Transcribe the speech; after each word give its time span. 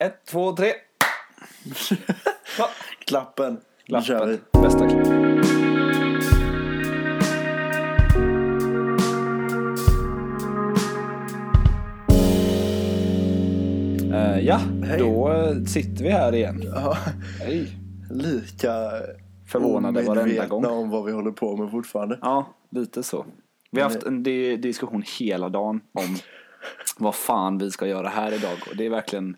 Ett, 0.00 0.24
två, 0.26 0.52
tre. 0.56 0.72
Klappen. 3.06 3.60
Nu 3.88 4.02
kör 4.02 4.26
vi. 4.26 4.36
Klappen. 4.36 4.62
Bästa 4.62 4.88
klapp. 4.88 6.10
Eh, 14.12 14.38
ja, 14.40 14.60
Hej. 14.84 14.98
då 14.98 15.32
eh, 15.32 15.64
sitter 15.64 16.04
vi 16.04 16.10
här 16.10 16.34
igen. 16.34 16.62
Ja, 16.74 16.96
Hej. 17.40 17.76
lika 18.10 18.70
Förvånade 19.46 20.02
varenda 20.02 20.22
omedvetna 20.22 20.46
gång. 20.46 20.64
om 20.66 20.90
vad 20.90 21.04
vi 21.04 21.12
håller 21.12 21.30
på 21.30 21.56
med 21.56 21.70
fortfarande. 21.70 22.18
Ja, 22.22 22.46
lite 22.70 23.02
så. 23.02 23.26
Vi 23.70 23.80
har 23.80 23.90
haft 23.90 24.02
en 24.02 24.22
di- 24.22 24.56
diskussion 24.56 25.02
hela 25.18 25.48
dagen 25.48 25.80
om 25.92 26.16
vad 26.98 27.14
fan 27.14 27.58
vi 27.58 27.70
ska 27.70 27.86
göra 27.86 28.08
här 28.08 28.32
idag. 28.32 28.58
Och 28.70 28.76
det 28.76 28.86
är 28.86 28.90
verkligen 28.90 29.36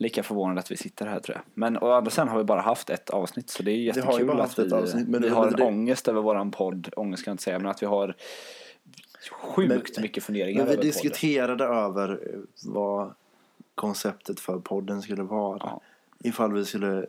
lika 0.00 0.22
förvånande 0.22 0.60
att 0.60 0.70
vi 0.70 0.76
sitter 0.76 1.06
här 1.06 1.20
tror 1.20 1.36
jag. 1.36 1.42
Men 1.54 1.78
å 1.78 1.90
andra 1.92 2.10
sidan 2.10 2.28
har 2.28 2.38
vi 2.38 2.44
bara 2.44 2.60
haft 2.60 2.90
ett 2.90 3.10
avsnitt 3.10 3.50
så 3.50 3.62
det 3.62 3.70
är 3.72 3.76
jättekul 3.76 4.26
bara 4.26 4.42
att 4.42 4.58
vi, 4.58 4.66
ett 4.66 4.72
avsnitt, 4.72 5.08
men 5.08 5.22
vi 5.22 5.28
har 5.28 5.46
en 5.46 5.52
det- 5.52 5.64
ångest 5.64 6.08
över 6.08 6.20
våran 6.22 6.50
podd. 6.50 6.88
Ångest 6.96 7.24
kan 7.24 7.30
jag 7.30 7.34
inte 7.34 7.42
säga, 7.42 7.58
men 7.58 7.66
att 7.70 7.82
vi 7.82 7.86
har 7.86 8.14
sjukt 9.30 10.00
mycket 10.00 10.24
funderingar 10.24 10.58
Men 10.58 10.66
vi 10.66 10.72
över 10.72 10.76
podden. 10.76 10.86
diskuterade 10.90 11.64
över 11.64 12.10
eh, 12.34 12.40
vad 12.66 13.14
konceptet 13.74 14.40
för 14.40 14.58
podden 14.58 15.02
skulle 15.02 15.22
vara. 15.22 15.58
Ja. 15.60 15.80
Ifall 16.24 16.52
vi 16.52 16.64
skulle... 16.64 17.06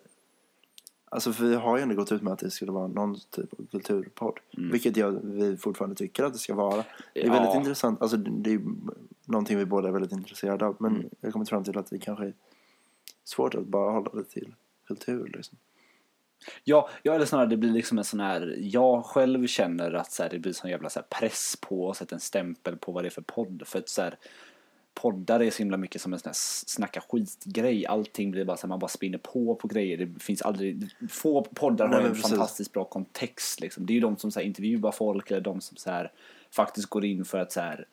Alltså 1.14 1.34
för 1.34 1.44
vi 1.45 1.55
har 1.55 1.78
ju 1.78 1.84
ändå 1.84 1.95
gått 1.95 2.12
ut 2.12 2.22
med 2.22 2.34
att 2.34 2.39
det 2.39 2.52
skulle 2.52 2.72
vara 2.72 2.88
någon 2.88 3.16
typ 3.30 3.53
av 3.59 3.66
kulturpodd. 3.72 4.39
Vilket 4.58 4.98
jag, 4.98 5.12
vi 5.23 5.58
fortfarande 5.58 5.95
tycker 5.95 6.23
att 6.23 6.34
det 6.34 6.39
ska 6.39 6.55
vara. 6.55 6.84
Det 7.14 7.20
är 7.22 7.23
Mm. 7.26 7.36
Ja. 7.36 7.42
väldigt 7.42 7.55
intressant. 7.59 8.02
Alltså 8.02 8.17
det 8.17 8.53
är 8.53 8.62
någonting 9.26 9.58
vi 9.58 9.66
båda 9.66 9.88
är 9.88 9.92
väldigt 9.92 10.12
intresserade 10.12 10.66
av. 10.66 10.76
Men 10.80 10.95
Mm. 10.95 11.09
jag 11.22 11.34
kommit 11.34 11.50
fram 11.50 11.64
till 11.64 11.78
att 11.78 11.89
det 11.89 12.00
kanske 12.00 12.34
svårt 13.23 13.55
att 13.55 13.66
bara 13.66 13.91
hålla 13.91 14.11
det 14.13 14.23
till 14.23 14.53
kultur 14.88 15.31
liksom. 15.33 15.58
Ja, 16.64 16.89
ja, 17.03 17.14
eller 17.14 17.25
snarare 17.25 17.47
det 17.47 17.58
blir 17.58 17.72
liksom 17.72 17.97
en 17.97 18.03
sån 18.03 18.19
här, 18.19 18.55
jag 18.59 19.05
själv 19.05 19.47
känner 19.47 19.94
att 19.94 20.11
så 20.11 20.23
här, 20.23 20.30
det 20.30 20.39
blir 20.39 20.53
sån 20.53 20.69
jävla 20.69 20.89
så 20.89 21.00
här, 21.00 21.08
press 21.19 21.58
på 21.61 21.89
att 21.89 21.97
sätta 21.97 22.16
en 22.16 22.22
stämpel 22.22 22.77
på 22.77 22.92
vad 22.92 23.03
det 23.03 23.08
är 23.08 23.11
för 23.11 23.22
podd. 23.22 23.64
För 23.66 23.80
att 23.80 23.89
så 23.89 24.02
här, 24.02 24.17
poddar 24.94 25.39
är 25.39 25.52
så 25.52 25.58
himla 25.58 25.77
mycket 25.77 26.02
som 26.02 26.14
en 26.14 26.19
sån 26.19 26.30
här 26.30 26.33
snacka 26.66 27.02
skitgrej. 27.02 27.86
Allting 27.86 28.31
blir 28.31 28.45
bara 28.45 28.58
så 28.58 28.61
här, 28.61 28.69
man 28.69 28.80
bara 28.80 28.88
spinner 28.88 29.17
på 29.17 29.55
på 29.55 29.67
grejer. 29.67 29.97
Det 29.97 30.23
finns 30.23 30.42
aldrig, 30.42 30.95
få 31.09 31.44
poddar 31.44 31.88
har 31.88 32.02
en 32.02 32.08
precis. 32.08 32.30
fantastiskt 32.30 32.73
bra 32.73 32.83
kontext 32.83 33.59
liksom. 33.59 33.86
Det 33.86 33.94
är 33.94 33.95
ju 33.95 34.02
de 34.02 34.17
som 34.17 34.31
så 34.31 34.39
här, 34.39 34.47
intervjuar 34.47 34.92
folk 34.92 35.31
eller 35.31 35.42
de 35.42 35.61
som 35.61 35.77
så 35.77 35.92
här, 35.92 36.11
faktiskt 36.52 36.89
går 36.89 37.05
in 37.05 37.25
för 37.25 37.38
att 37.38 37.52
så 37.52 37.61
här, 37.61 37.86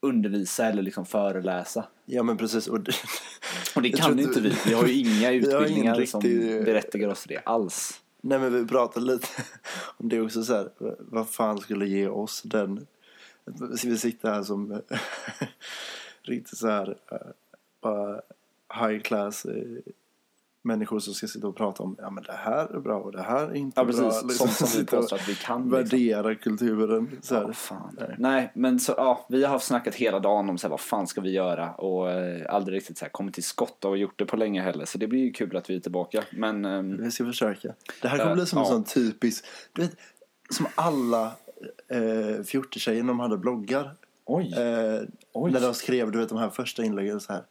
undervisa 0.00 0.66
eller 0.66 0.82
liksom 0.82 1.06
föreläsa. 1.06 1.84
Ja 2.04 2.22
men 2.22 2.36
precis. 2.36 2.66
Och 2.68 2.80
det, 2.80 2.92
Och 3.76 3.82
det 3.82 3.90
kan 3.90 4.18
ju 4.18 4.24
inte 4.24 4.40
vi. 4.40 4.54
Vi 4.66 4.72
har 4.74 4.86
ju 4.86 4.94
inga 4.94 5.32
utbildningar 5.32 6.04
som 6.04 6.20
riktig- 6.20 6.64
berättigar 6.64 7.08
oss 7.08 7.24
det 7.28 7.38
alls. 7.44 8.00
Nej 8.20 8.38
men 8.38 8.52
vi 8.54 8.66
pratade 8.66 9.06
lite 9.06 9.28
om 9.96 10.08
det 10.08 10.20
också 10.20 10.42
så 10.42 10.54
här. 10.54 10.70
Vad 10.98 11.28
fan 11.30 11.58
skulle 11.58 11.86
ge 11.86 12.08
oss 12.08 12.42
den. 12.42 12.86
Vi 13.84 13.98
sitter 13.98 14.30
här 14.30 14.42
som 14.42 14.82
riktigt 16.22 16.58
så 16.58 16.68
här. 16.68 16.96
eh, 17.12 17.16
Bara 17.82 18.20
high 18.88 19.00
class 19.02 19.44
eh, 19.44 19.62
människor 20.62 20.98
som 20.98 21.14
ska 21.14 21.26
sitta 21.26 21.46
och 21.48 21.56
prata 21.56 21.82
om. 21.82 21.96
Ja 21.98 22.10
men 22.10 22.24
det 22.24 22.32
här 22.32 22.74
är 22.76 22.80
bra 22.80 22.98
och 23.00 23.12
det 23.12 23.22
här 23.22 23.46
är 23.46 23.54
inte 23.54 23.80
Ja 23.80 23.84
precis, 23.84 24.00
bra. 24.00 24.10
sånt 24.30 24.52
som 24.52 24.68
vi 24.80 24.86
påstår 24.86 25.16
att 25.16 25.28
vi 25.28 25.34
kan. 25.34 25.62
Liksom. 25.62 25.70
Värdera 25.70 26.34
kulturen. 26.34 27.10
Så 27.22 27.34
här. 27.34 27.42
Ja, 27.42 27.52
fan. 27.52 27.98
Nej. 28.18 28.52
Men 28.54 28.80
så, 28.80 28.94
ja, 28.96 29.26
vi 29.28 29.44
har 29.44 29.50
haft 29.50 29.66
snackat 29.66 29.94
hela 29.94 30.20
dagen 30.20 30.50
om 30.50 30.58
så 30.58 30.66
här, 30.66 30.70
vad 30.70 30.80
fan 30.80 31.06
ska 31.06 31.20
vi 31.20 31.30
göra 31.30 31.72
och 31.74 32.10
eh, 32.10 32.54
aldrig 32.54 32.76
riktigt 32.76 32.98
så 32.98 33.04
här, 33.04 33.10
kommit 33.12 33.34
till 33.34 33.44
skott 33.44 33.84
och 33.84 33.98
gjort 33.98 34.18
det 34.18 34.24
på 34.26 34.36
länge 34.36 34.62
heller. 34.62 34.84
Så 34.84 34.98
det 34.98 35.06
blir 35.06 35.20
ju 35.20 35.32
kul 35.32 35.56
att 35.56 35.70
vi 35.70 35.76
är 35.76 35.80
tillbaka. 35.80 36.22
Men 36.32 36.64
ehm, 36.64 36.96
Vi 37.02 37.10
ska 37.10 37.24
försöka. 37.24 37.74
Det 38.02 38.08
här 38.08 38.18
kommer 38.18 38.30
Eh, 38.30 38.34
bli 38.36 38.46
som 38.46 38.58
en 38.58 38.64
ja. 38.64 38.70
sån 38.70 38.84
typisk. 38.84 39.44
Du 39.72 39.82
vet, 39.82 39.96
som 40.50 40.66
alla 40.74 41.32
eh, 41.88 42.42
fjortistjejer 42.44 43.02
när 43.02 43.08
de 43.08 43.20
hade 43.20 43.36
bloggar. 43.36 43.94
oj, 44.24 44.54
Eh, 44.58 45.00
Oj. 45.32 45.52
när 45.52 45.60
de 45.60 45.74
skrev 45.74 46.10
du 46.10 46.18
vet, 46.18 46.28
de 46.28 46.38
här 46.38 46.50
första 46.50 46.84
inläggen 46.84 47.20
så 47.20 47.32
här. 47.32 47.42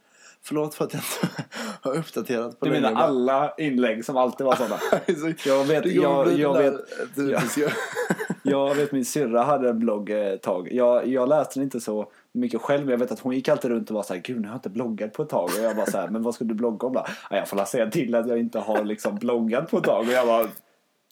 Förlåt 0.44 0.76
för 0.76 0.86
att 0.86 0.94
jag 0.94 1.02
inte 1.04 1.44
har 1.82 1.96
uppdaterat 1.98 2.60
på 2.60 2.66
du 2.66 2.72
länge, 2.72 2.82
menar 2.88 3.02
alla 3.02 3.54
inlägg 3.58 4.06
som 4.06 4.18
alltid 4.18 4.46
var 4.46 4.56
sådana? 4.56 4.80
Jag 5.46 5.66
vet, 5.66 5.86
jag, 5.86 6.40
jag 6.40 6.58
vet, 6.58 6.74
typiska- 7.16 7.72
jag 8.44 8.76
vet 8.76 8.92
min 8.92 9.06
syrra 9.06 9.44
hade 9.44 9.70
en 9.70 9.80
blogg 9.80 10.10
eh, 10.10 10.18
ett 10.18 10.42
tag. 10.42 10.72
Jag, 10.72 11.08
jag 11.08 11.30
läste 11.30 11.54
den 11.60 11.64
inte 11.64 11.80
så 11.80 12.12
mycket 12.32 12.62
själv 12.62 12.82
men 12.86 12.92
jag 12.92 12.98
vet 12.98 13.12
att 13.12 13.20
hon 13.20 13.36
gick 13.36 13.48
alltid 13.50 13.72
runt 13.72 13.90
och 13.90 13.96
var 13.96 14.04
så 14.04 14.14
här, 14.14 14.22
gud 14.22 14.42
nu 14.42 14.48
har 14.48 14.54
jag 14.54 14.58
inte 14.58 14.70
bloggat 14.70 15.14
på 15.14 15.24
ett 15.24 15.30
tag. 15.30 15.44
Och 15.44 15.64
jag 15.64 15.76
bara 15.76 15.86
så 15.86 15.98
här, 15.98 16.08
men 16.10 16.24
vad 16.24 16.36
ska 16.36 16.44
du 16.46 16.54
blogga 16.54 16.88
om 16.88 16.94
då? 16.94 17.06
Ja, 17.30 17.36
jag 17.38 17.48
får 17.48 17.58
la 17.58 17.66
säga 17.66 17.90
till 17.92 18.16
att 18.16 18.28
jag 18.28 18.40
inte 18.40 18.60
har 18.60 18.84
liksom 18.84 19.16
bloggat 19.16 19.72
på 19.72 19.78
ett 19.78 19.84
tag. 19.84 20.00
Och 20.08 20.14
jag 20.14 20.28
bara, 20.28 20.48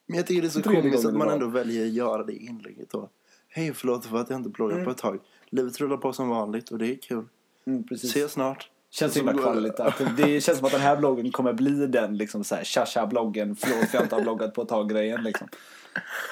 Men 0.07 0.17
jag 0.17 0.27
tycker 0.27 0.41
det 0.41 0.47
är 0.47 0.49
så 0.49 0.61
komiskt 0.61 1.05
att 1.05 1.13
man 1.13 1.29
ändå 1.29 1.47
väljer 1.47 1.85
att 1.85 1.91
göra 1.93 2.23
det 2.23 2.33
inlägget 2.33 2.89
då. 2.89 3.09
Hej 3.49 3.73
förlåt 3.73 4.05
för 4.05 4.17
att 4.17 4.29
jag 4.29 4.39
inte 4.39 4.49
bloggat 4.49 4.83
på 4.83 4.91
ett 4.91 4.97
tag. 4.97 5.19
Livet 5.49 5.79
rullar 5.81 5.97
på 5.97 6.13
som 6.13 6.29
vanligt 6.29 6.69
och 6.71 6.77
det 6.77 6.87
är 6.87 6.95
kul. 6.95 7.23
mm, 7.67 7.83
precis. 7.87 8.09
Ses 8.09 8.31
snart. 8.31 8.69
Känns 8.99 9.13
Så 9.13 9.19
himla. 9.19 9.73
Att 9.77 10.17
det 10.17 10.41
känns 10.41 10.57
som 10.57 10.65
att 10.65 10.71
den 10.71 10.81
här 10.81 10.97
bloggen 10.97 11.31
kommer 11.31 11.53
bli 11.53 11.87
den 11.87 12.17
liksom 12.17 12.43
så 12.43 12.55
här 12.55 12.63
tja 12.63 13.07
bloggen 13.07 13.55
förlåt 13.55 13.89
för 13.89 13.97
jag 13.97 14.05
inte 14.05 14.15
har 14.15 14.21
bloggat 14.27 14.53
på 14.53 14.61
ett 14.61 14.69
tag 14.69 14.89
grejen 14.89 15.23
liksom. 15.23 15.47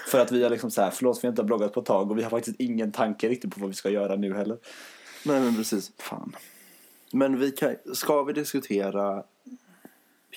För 0.08 0.20
att 0.20 0.32
vi 0.32 0.44
har 0.44 0.50
liksom 0.50 0.72
så 0.72 0.82
här 0.82 0.92
förlåt 0.92 1.20
för 1.20 1.28
jag 1.28 1.32
inte 1.32 1.42
har 1.42 1.48
bloggat 1.48 1.74
på 1.74 1.80
ett 1.80 1.86
tag 1.86 2.12
och 2.12 2.18
vi 2.18 2.24
har 2.24 2.30
faktiskt 2.30 2.60
ingen 2.60 2.92
tanke 2.92 3.30
riktigt 3.30 3.54
på 3.54 3.60
vad 3.60 3.70
vi 3.70 3.76
ska 3.76 3.90
göra 3.90 4.16
nu 4.16 4.34
heller. 4.34 4.58
Nej 5.26 5.42
men 5.42 5.56
precis. 5.56 5.92
Fan. 5.98 6.36
Men 7.12 7.40
vi 7.40 7.52
kan, 7.52 7.76
ska 7.94 8.24
vi 8.24 8.34
diskutera 8.34 9.24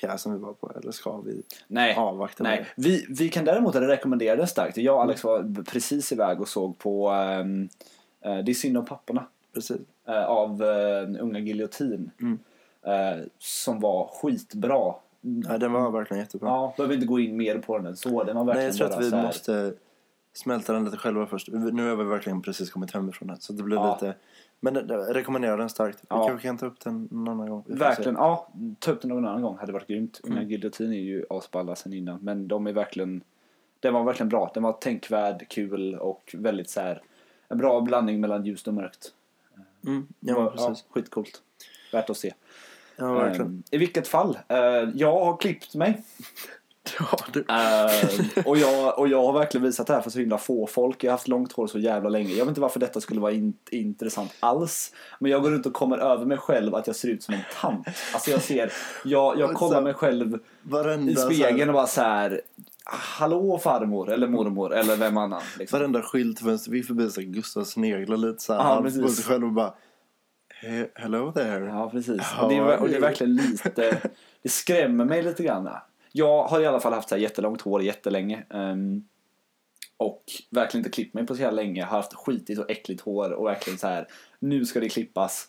pjäsen 0.01 0.33
vi 0.33 0.39
var 0.39 0.53
på 0.53 0.73
eller 0.81 0.93
ska 0.93 1.21
vi 1.21 1.43
Nej, 1.67 1.95
avvakta 1.95 2.43
med 2.43 2.53
nej. 2.53 2.67
Vi, 2.77 3.07
vi 3.09 3.29
kan 3.29 3.45
däremot 3.45 3.75
rekommendera 3.75 4.37
den 4.37 4.49
starkt. 4.49 4.77
Jag 4.77 4.95
och 4.95 5.03
Alex 5.03 5.25
var 5.25 5.65
precis 5.65 6.13
iväg 6.13 6.41
och 6.41 6.49
såg 6.49 6.79
på 6.79 7.09
ehm, 7.09 7.69
eh, 8.21 8.39
Det 8.39 8.53
är 8.53 8.55
synd 8.55 8.79
om 8.79 8.85
papporna? 8.85 9.27
Precis. 9.55 9.81
eh, 10.09 10.25
av 10.25 10.63
uh, 10.63 11.23
Unga 11.23 11.39
Giljotin. 11.39 12.11
Mm. 12.21 12.39
eh, 12.83 13.25
som 13.39 13.81
var 13.81 14.07
skitbra. 14.07 14.95
Nej, 15.21 15.59
den 15.59 15.73
var 15.73 15.91
verkligen 15.91 16.21
jättebra. 16.23 16.49
Ja, 16.49 16.75
behöver 16.77 16.95
inte 16.95 17.07
gå 17.07 17.21
in 17.21 17.37
mer 17.37 17.59
på 17.59 17.79
den 17.79 17.87
än 17.87 17.97
så. 17.97 18.25
Den 18.25 18.37
var 18.37 18.45
Nej, 18.45 18.55
verkligen 18.55 18.77
jag 18.89 18.93
tror 18.93 19.07
att 19.07 19.13
vi 19.13 19.27
måste 19.27 19.73
smälta 20.33 20.73
den 20.73 20.85
lite 20.85 20.97
själva 20.97 21.27
först. 21.27 21.49
Nu 21.53 21.89
har 21.89 21.97
vi 21.97 22.05
verkligen 22.05 22.43
precis 22.43 22.71
kommit 22.71 22.91
hemifrån 22.95 23.29
den. 23.29 23.37
Så 23.41 23.53
det 23.53 23.63
blir 23.63 23.77
Ja. 23.77 23.95
lite... 24.03 24.15
Men 24.61 24.75
jag 24.75 25.17
rekommenderar 25.17 25.59
den 25.59 25.69
starkt. 25.69 25.99
Vi 26.03 26.07
Ja. 26.11 26.27
kanske 26.29 26.49
kan 26.49 26.59
ta 26.59 26.67
upp 26.67 26.81
den 26.81 27.09
någon 27.11 27.29
annan 27.29 27.51
gång. 27.51 27.65
Verkligen, 27.67 28.15
ja. 28.15 28.49
Ta 28.79 28.91
upp 28.93 29.03
det 29.03 29.09
någon 29.09 29.25
annan 29.27 29.43
gång 29.43 29.57
hade 29.59 29.73
varit 29.73 29.87
grymt. 29.87 30.21
Unga 30.25 30.37
Mm. 30.37 30.49
Giljotin 30.51 30.93
är 30.93 30.97
ju 30.99 31.25
asballa 31.31 31.77
sen 31.77 31.93
innan. 31.93 32.19
Men 32.23 32.49
de 32.49 32.67
är 32.67 32.73
verkligen, 32.73 33.21
den 33.81 33.95
var 33.95 34.05
verkligen 34.05 34.29
bra. 34.29 34.51
Den 34.55 34.63
var 34.63 34.73
tänkvärd, 34.73 35.49
kul 35.49 35.95
och 35.95 36.35
väldigt 36.39 36.71
så 36.71 36.81
här 36.81 37.03
en 37.49 37.59
bra 37.59 37.81
blandning 37.81 38.21
mellan 38.21 38.45
ljust 38.45 38.69
och 38.69 38.75
mörkt. 38.75 39.13
Mm, 39.89 40.07
ja, 40.21 40.35
men 40.39 40.51
precis. 40.51 40.85
Ja, 40.89 40.95
skitcoolt. 40.95 41.43
Värt 41.93 42.11
att 42.11 42.17
se. 42.17 42.35
Ja, 42.97 43.13
verkligen. 43.13 43.47
Ehm, 43.47 43.63
I 43.71 43.79
vilket 43.79 44.09
fall, 44.09 44.39
eh, 44.49 44.59
jag 44.95 45.13
har 45.13 45.37
klippt 45.37 45.75
mig. 45.75 46.03
Ja, 46.99 47.19
du. 47.33 47.45
Ehm, 47.49 48.45
och, 48.45 48.59
jag, 48.59 48.99
och 48.99 49.09
jag 49.09 49.23
har 49.23 49.33
verkligen 49.33 49.65
visat 49.65 49.87
det 49.87 49.93
här 49.93 50.01
för 50.01 50.11
så 50.11 50.19
himla 50.19 50.39
få 50.39 50.67
folk. 50.67 51.05
Jag 51.05 51.11
har 51.11 51.13
haft 51.13 51.29
långt 51.29 51.53
hår 51.53 51.67
så 51.67 51.79
jävla 51.79 52.09
länge. 52.09 52.31
Jag 52.31 52.45
vet 52.45 52.49
inte 52.49 52.61
varför 52.61 52.81
detta 52.81 53.01
skulle 53.01 53.21
vara 53.21 53.33
in, 53.33 53.55
intressant 53.71 54.35
alls. 54.41 54.93
Men 55.19 55.31
jag 55.31 55.43
går 55.43 55.51
runt 55.51 55.67
och 55.67 55.73
kommer 55.73 55.99
över 55.99 56.25
mig 56.25 56.39
själv 56.39 56.75
att 56.75 56.87
jag 56.87 56.97
ser 56.97 57.09
ut 57.09 57.23
som 57.23 57.35
en 57.35 57.41
tant. 57.61 57.89
Alltså 58.15 58.31
jag 58.31 58.43
ser, 58.43 58.73
jag, 59.05 59.39
jag 59.39 59.55
kollar 59.55 59.83
mig 59.83 59.95
själv 59.95 60.39
Varenda, 60.63 61.13
i 61.13 61.17
spegeln 61.17 61.69
och 61.71 61.75
bara 61.75 61.87
så 61.87 62.01
här. 62.01 62.41
Hallå 62.91 63.59
farmor 63.59 64.11
eller 64.13 64.29
mormor 64.29 64.75
eller 64.75 64.97
vem 64.97 65.17
annan. 65.17 65.43
Liksom. 65.59 65.79
varenda 65.79 66.03
skyltfönster 66.03 66.71
vi 66.71 66.79
är 66.79 66.83
förbi 66.83 67.11
så 67.11 67.21
Gustav 67.21 67.65
sneglar 67.65 68.17
lite 68.17 68.43
så 68.43 68.53
här 68.53 68.61
Ja, 68.61 68.65
halvt 68.67 69.03
på 69.03 69.09
sig 69.09 69.25
själv 69.25 69.45
och 69.45 69.53
bara 69.53 69.75
"He- 70.63 70.89
Hello 70.95 71.33
there. 71.33 71.67
Ja, 71.67 71.91
precis. 71.91 72.23
Ja, 72.37 72.43
och, 72.43 72.51
det 72.51 72.57
är, 72.57 72.79
och 72.81 72.89
det 72.89 72.97
är 72.97 73.01
verkligen 73.01 73.37
lite... 73.37 74.11
Det 74.43 74.49
skrämmer 74.49 75.05
mig 75.05 75.23
lite 75.23 75.43
grann. 75.43 75.69
Jag 76.13 76.45
har 76.45 76.61
i 76.61 76.67
alla 76.67 76.81
fall 76.81 76.93
haft 76.93 77.09
så 77.09 77.15
här 77.15 77.23
jättelångt 77.23 77.61
hår 77.61 77.83
jättelänge. 77.83 78.45
ehm, 78.51 79.03
och 79.97 80.25
verkligen 80.51 80.81
inte 80.81 80.95
klippt 80.95 81.15
mig 81.15 81.27
på 81.27 81.35
så 81.35 81.43
här 81.43 81.53
länge. 81.53 81.85
Har 81.85 81.97
haft 81.97 82.15
skitigt 82.15 82.59
och 82.61 82.71
äckligt 82.71 83.01
hår 83.01 83.31
och 83.33 83.47
verkligen 83.47 83.79
så 83.79 83.87
här. 83.87 84.07
Nu 84.39 84.65
ska 84.65 84.81
det 84.81 84.89
klippas. 84.89 85.49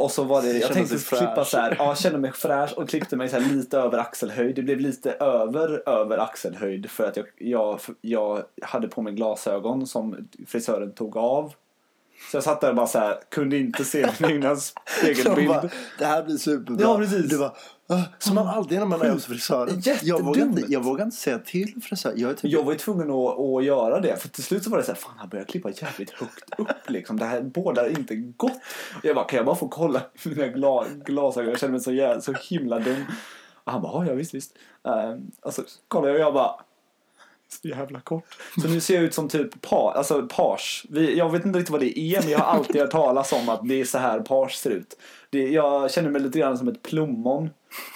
Och 0.00 0.10
så 0.10 0.24
var 0.24 0.42
det, 0.42 0.58
jag 0.58 0.72
tänkte 0.72 0.98
sig 0.98 1.18
klippa 1.18 1.44
så 1.44 1.56
här, 1.56 1.76
ja, 1.78 1.94
kände 1.94 2.18
mig 2.18 2.32
fräsch 2.32 2.78
och 2.78 2.88
klippte 2.88 3.16
mig 3.16 3.28
så 3.28 3.38
lite 3.38 3.78
över 3.78 3.98
axelhöjd. 3.98 4.56
Det 4.56 4.62
blev 4.62 4.80
lite 4.80 5.12
över, 5.12 5.88
över 5.88 6.18
axelhöjd 6.18 6.90
för 6.90 7.04
att 7.04 7.16
jag, 7.16 7.26
jag, 7.38 7.80
jag 8.00 8.42
hade 8.62 8.88
på 8.88 9.02
mig 9.02 9.12
glasögon 9.12 9.86
som 9.86 10.28
frisören 10.46 10.92
tog 10.92 11.16
av. 11.16 11.54
Så 12.30 12.36
jag 12.36 12.44
satt 12.44 12.60
där 12.60 12.70
och 12.70 12.76
bara 12.76 12.86
så 12.86 12.98
här, 12.98 13.18
kunde 13.30 13.58
inte 13.58 13.84
se 13.84 14.10
min 14.20 14.30
egna 14.34 14.56
spegelbild. 14.56 15.48
bara, 15.48 15.68
det 15.98 16.04
här 16.06 16.22
blir 16.22 16.36
superbra. 16.36 16.86
Ja, 16.86 16.96
precis. 16.98 17.30
Du 17.30 17.38
bara, 17.38 17.54
"Ah", 17.88 18.02
som 18.18 18.34
man 18.34 18.46
alltid 18.48 18.78
när 18.78 18.86
man 18.86 19.02
är 19.02 19.10
hos 19.10 19.24
frisören. 19.26 19.82
Jag 20.02 20.24
vågar, 20.24 20.42
inte, 20.42 20.62
jag 20.68 20.84
vågar 20.84 21.04
inte 21.04 21.16
säga 21.16 21.38
till 21.38 21.74
frisören. 21.82 22.20
Jag 22.20 22.36
typ, 22.38 22.50
Jag 22.52 22.62
var 22.64 22.72
ju 22.72 22.78
tvungen 22.78 23.10
att, 23.10 23.38
att 23.38 23.64
göra 23.64 24.00
det 24.00 24.16
för 24.22 24.28
till 24.28 24.44
slut 24.44 24.64
så 24.64 24.70
var 24.70 24.78
det 24.78 24.84
så 24.84 24.92
här, 24.92 24.98
fan 24.98 25.14
han 25.18 25.28
börjar 25.28 25.44
klippa 25.44 25.70
jävligt 25.70 26.10
högt 26.10 26.58
upp 26.58 26.68
liksom. 26.90 27.18
Det 27.18 27.24
här 27.24 27.42
bådar 27.42 27.88
inte 27.98 28.14
gott. 28.16 28.52
Jag 29.02 29.14
bara, 29.16 29.24
kan 29.24 29.36
jag 29.36 29.46
bara 29.46 29.56
få 29.56 29.68
kolla 29.68 30.02
mina 30.24 30.46
gla, 30.46 30.84
glasögon? 31.04 31.50
Jag 31.50 31.58
känner 31.58 31.72
mig 31.72 31.80
så, 31.80 31.92
jävla, 31.92 32.20
så 32.20 32.32
himla 32.50 32.78
dum. 32.78 33.04
Och 33.64 33.72
han 33.72 33.82
bara, 33.82 34.06
"Ja, 34.06 34.14
visst 34.14 34.34
visst. 34.34 34.54
Um, 34.82 35.30
och 35.42 35.54
så 35.54 35.62
kollar 35.88 36.08
jag 36.08 36.14
och 36.14 36.20
jag 36.20 36.34
bara, 36.34 36.54
så 37.52 37.68
jävla 37.68 38.00
kort. 38.00 38.24
Så 38.62 38.68
nu 38.68 38.80
ser 38.80 38.94
jag 38.94 39.04
ut 39.04 39.14
som 39.14 39.28
typ 39.28 39.60
pa, 39.60 39.92
alltså 39.96 40.28
page. 40.28 40.86
Vi, 40.90 41.18
jag 41.18 41.30
vet 41.32 41.44
inte 41.44 41.58
riktigt 41.58 41.70
vad 41.72 41.80
det 41.80 41.98
är 41.98 42.20
men 42.22 42.30
jag 42.30 42.38
har 42.38 42.52
alltid 42.58 42.80
hört 42.80 42.90
talas 42.90 43.32
om 43.32 43.48
att 43.48 43.68
det 43.68 43.80
är 43.80 43.84
så 43.84 43.98
här 43.98 44.20
page 44.20 44.54
ser 44.54 44.70
ut. 44.70 44.96
Det, 45.30 45.48
jag 45.48 45.90
känner 45.90 46.10
mig 46.10 46.20
lite 46.22 46.38
grann 46.38 46.58
som 46.58 46.68
ett 46.68 46.82
plommon 46.82 47.50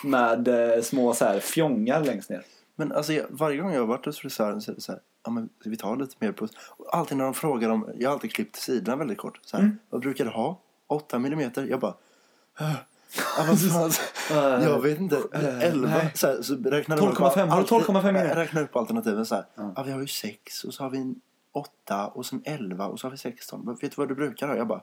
med 0.04 0.48
eh, 0.48 0.82
små 0.82 1.14
så 1.14 1.24
här 1.24 1.40
fjongar 1.40 2.04
längst 2.04 2.30
ner. 2.30 2.42
Men 2.76 2.92
alltså, 2.92 3.12
jag, 3.12 3.26
varje 3.30 3.56
gång 3.56 3.72
jag 3.72 3.80
har 3.80 3.86
varit 3.86 4.06
hos 4.06 4.18
frisören 4.18 4.60
så 4.60 4.70
är 4.70 4.74
det 4.74 4.80
så 4.80 4.92
här, 4.92 5.00
ja 5.24 5.30
men 5.30 5.48
vi 5.64 5.76
tar 5.76 5.96
lite 5.96 6.14
mer 6.18 6.32
puss. 6.32 6.50
Och 6.68 6.96
alltid 6.96 7.16
när 7.16 7.24
de 7.24 7.34
frågar 7.34 7.68
om, 7.70 7.90
jag 7.98 8.08
har 8.08 8.14
alltid 8.14 8.32
klippt 8.32 8.56
sidorna 8.56 8.96
väldigt 8.96 9.18
kort. 9.18 9.40
Så 9.44 9.56
här, 9.56 9.64
Mm. 9.64 9.78
vad 9.90 10.00
brukar 10.00 10.24
du 10.24 10.30
ha? 10.30 10.60
8 10.88 11.18
millimeter? 11.18 11.66
Jag 11.70 11.80
bara, 11.80 11.94
"Ah, 13.18 13.22
ja, 13.38 13.44
vad 13.46 13.58
fan. 13.94 14.58
Eh, 14.60 14.64
jag 14.68 14.80
vet 14.82 14.98
inte, 15.00 15.16
eh, 15.32 15.60
11. 15.62 15.88
nej. 15.88 16.12
Så, 16.14 16.26
här, 16.26 16.42
så 16.42 16.54
räknar 16.54 16.96
de 16.96 17.08
upp 17.08 17.14
12,5, 17.18 17.48
har 17.48 17.60
du 17.60 17.66
12,5 17.66 17.96
alltid- 17.96 18.12
meter? 18.12 18.34
Räknar 18.36 18.62
upp 18.62 18.76
alternativen 18.76 19.26
så 19.26 19.34
här. 19.34 19.44
Ja. 19.54 19.72
Ja. 19.76 19.82
vi 19.82 19.92
har 19.92 20.00
ju 20.00 20.06
6 20.06 20.64
och 20.64 20.74
så 20.74 20.82
har 20.82 20.90
vi 20.90 20.98
en 20.98 21.14
8 21.52 22.06
och 22.06 22.26
sen 22.26 22.42
11 22.44 22.86
och 22.86 23.00
så 23.00 23.06
har 23.06 23.10
vi 23.12 23.18
16. 23.18 23.60
Men 23.64 23.74
Vet 23.74 23.80
du 23.90 23.94
vad 23.96 24.08
du 24.08 24.14
brukar 24.14 24.48
ha? 24.48 24.56
Jag 24.56 24.66
bara, 24.66 24.80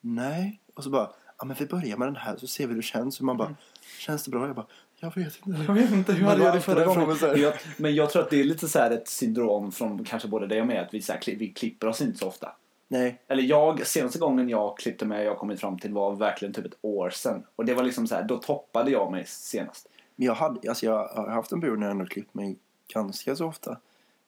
nej. 0.00 0.60
Och 0.74 0.84
så 0.84 0.90
bara, 0.90 1.10
ja 1.38 1.44
men 1.44 1.56
vi 1.58 1.66
börjar 1.66 1.96
med 1.96 2.08
den 2.08 2.16
här 2.16 2.36
så 2.36 2.46
ser 2.46 2.66
vi 2.66 2.74
hur 2.74 2.80
det 2.80 2.86
känns. 2.86 3.18
Och 3.20 3.24
man 3.26 3.36
bara, 3.36 3.54
känns 3.98 4.24
det 4.24 4.30
bra? 4.30 4.46
Jag 4.46 4.56
bara, 4.56 4.66
jag 5.00 5.14
vet 5.14 5.46
inte. 5.46 5.62
Jag 5.66 5.74
vet 5.74 5.90
inte, 5.90 6.12
hur 6.12 6.20
Men 6.20 6.28
hade 6.30 6.44
jag 6.44 6.54
det 6.54 6.60
förra 6.60 6.84
gången? 6.84 7.16
jag, 7.36 7.54
men 7.76 7.94
jag 7.94 8.10
tror 8.10 8.22
att 8.22 8.30
det 8.30 8.40
är 8.40 8.44
lite 8.44 8.68
så 8.68 8.78
här 8.78 8.90
ett 8.90 9.08
syndrom 9.08 9.72
från 9.72 10.04
kanske 10.04 10.28
både 10.28 10.46
dig 10.46 10.60
och 10.60 10.66
mig 10.66 10.78
att 10.78 10.94
vi, 10.94 11.02
så 11.02 11.12
här, 11.12 11.20
vi 11.26 11.48
klipper 11.52 11.86
oss 11.86 12.00
inte 12.00 12.18
så 12.18 12.26
ofta. 12.28 12.52
Nej, 12.90 13.20
Eller 13.28 13.42
jag, 13.42 13.86
senaste 13.86 14.18
gången 14.18 14.48
jag 14.48 14.78
klippte 14.78 15.04
mig 15.06 15.24
jag 15.24 15.38
kommit 15.38 15.60
fram 15.60 15.78
till 15.78 15.92
var 15.92 16.16
verkligen 16.16 16.54
typ 16.54 16.66
ett 16.66 16.78
år 16.82 17.10
sedan. 17.10 17.42
Och 17.56 17.64
det 17.64 17.74
var 17.74 17.82
liksom 17.82 18.06
så 18.06 18.14
här, 18.14 18.22
då 18.22 18.36
toppade 18.36 18.90
jag 18.90 19.12
mig 19.12 19.24
senast. 19.26 19.88
Men 20.16 20.26
jag, 20.26 20.34
hade, 20.34 20.68
alltså 20.70 20.86
jag 20.86 21.08
har 21.08 21.28
haft 21.28 21.52
en 21.52 21.60
period 21.60 21.78
när 21.78 21.86
jag 21.86 21.90
ändå 21.92 22.06
klippt 22.06 22.34
mig 22.34 22.56
ganska 22.94 23.36
så 23.36 23.46
ofta. 23.46 23.76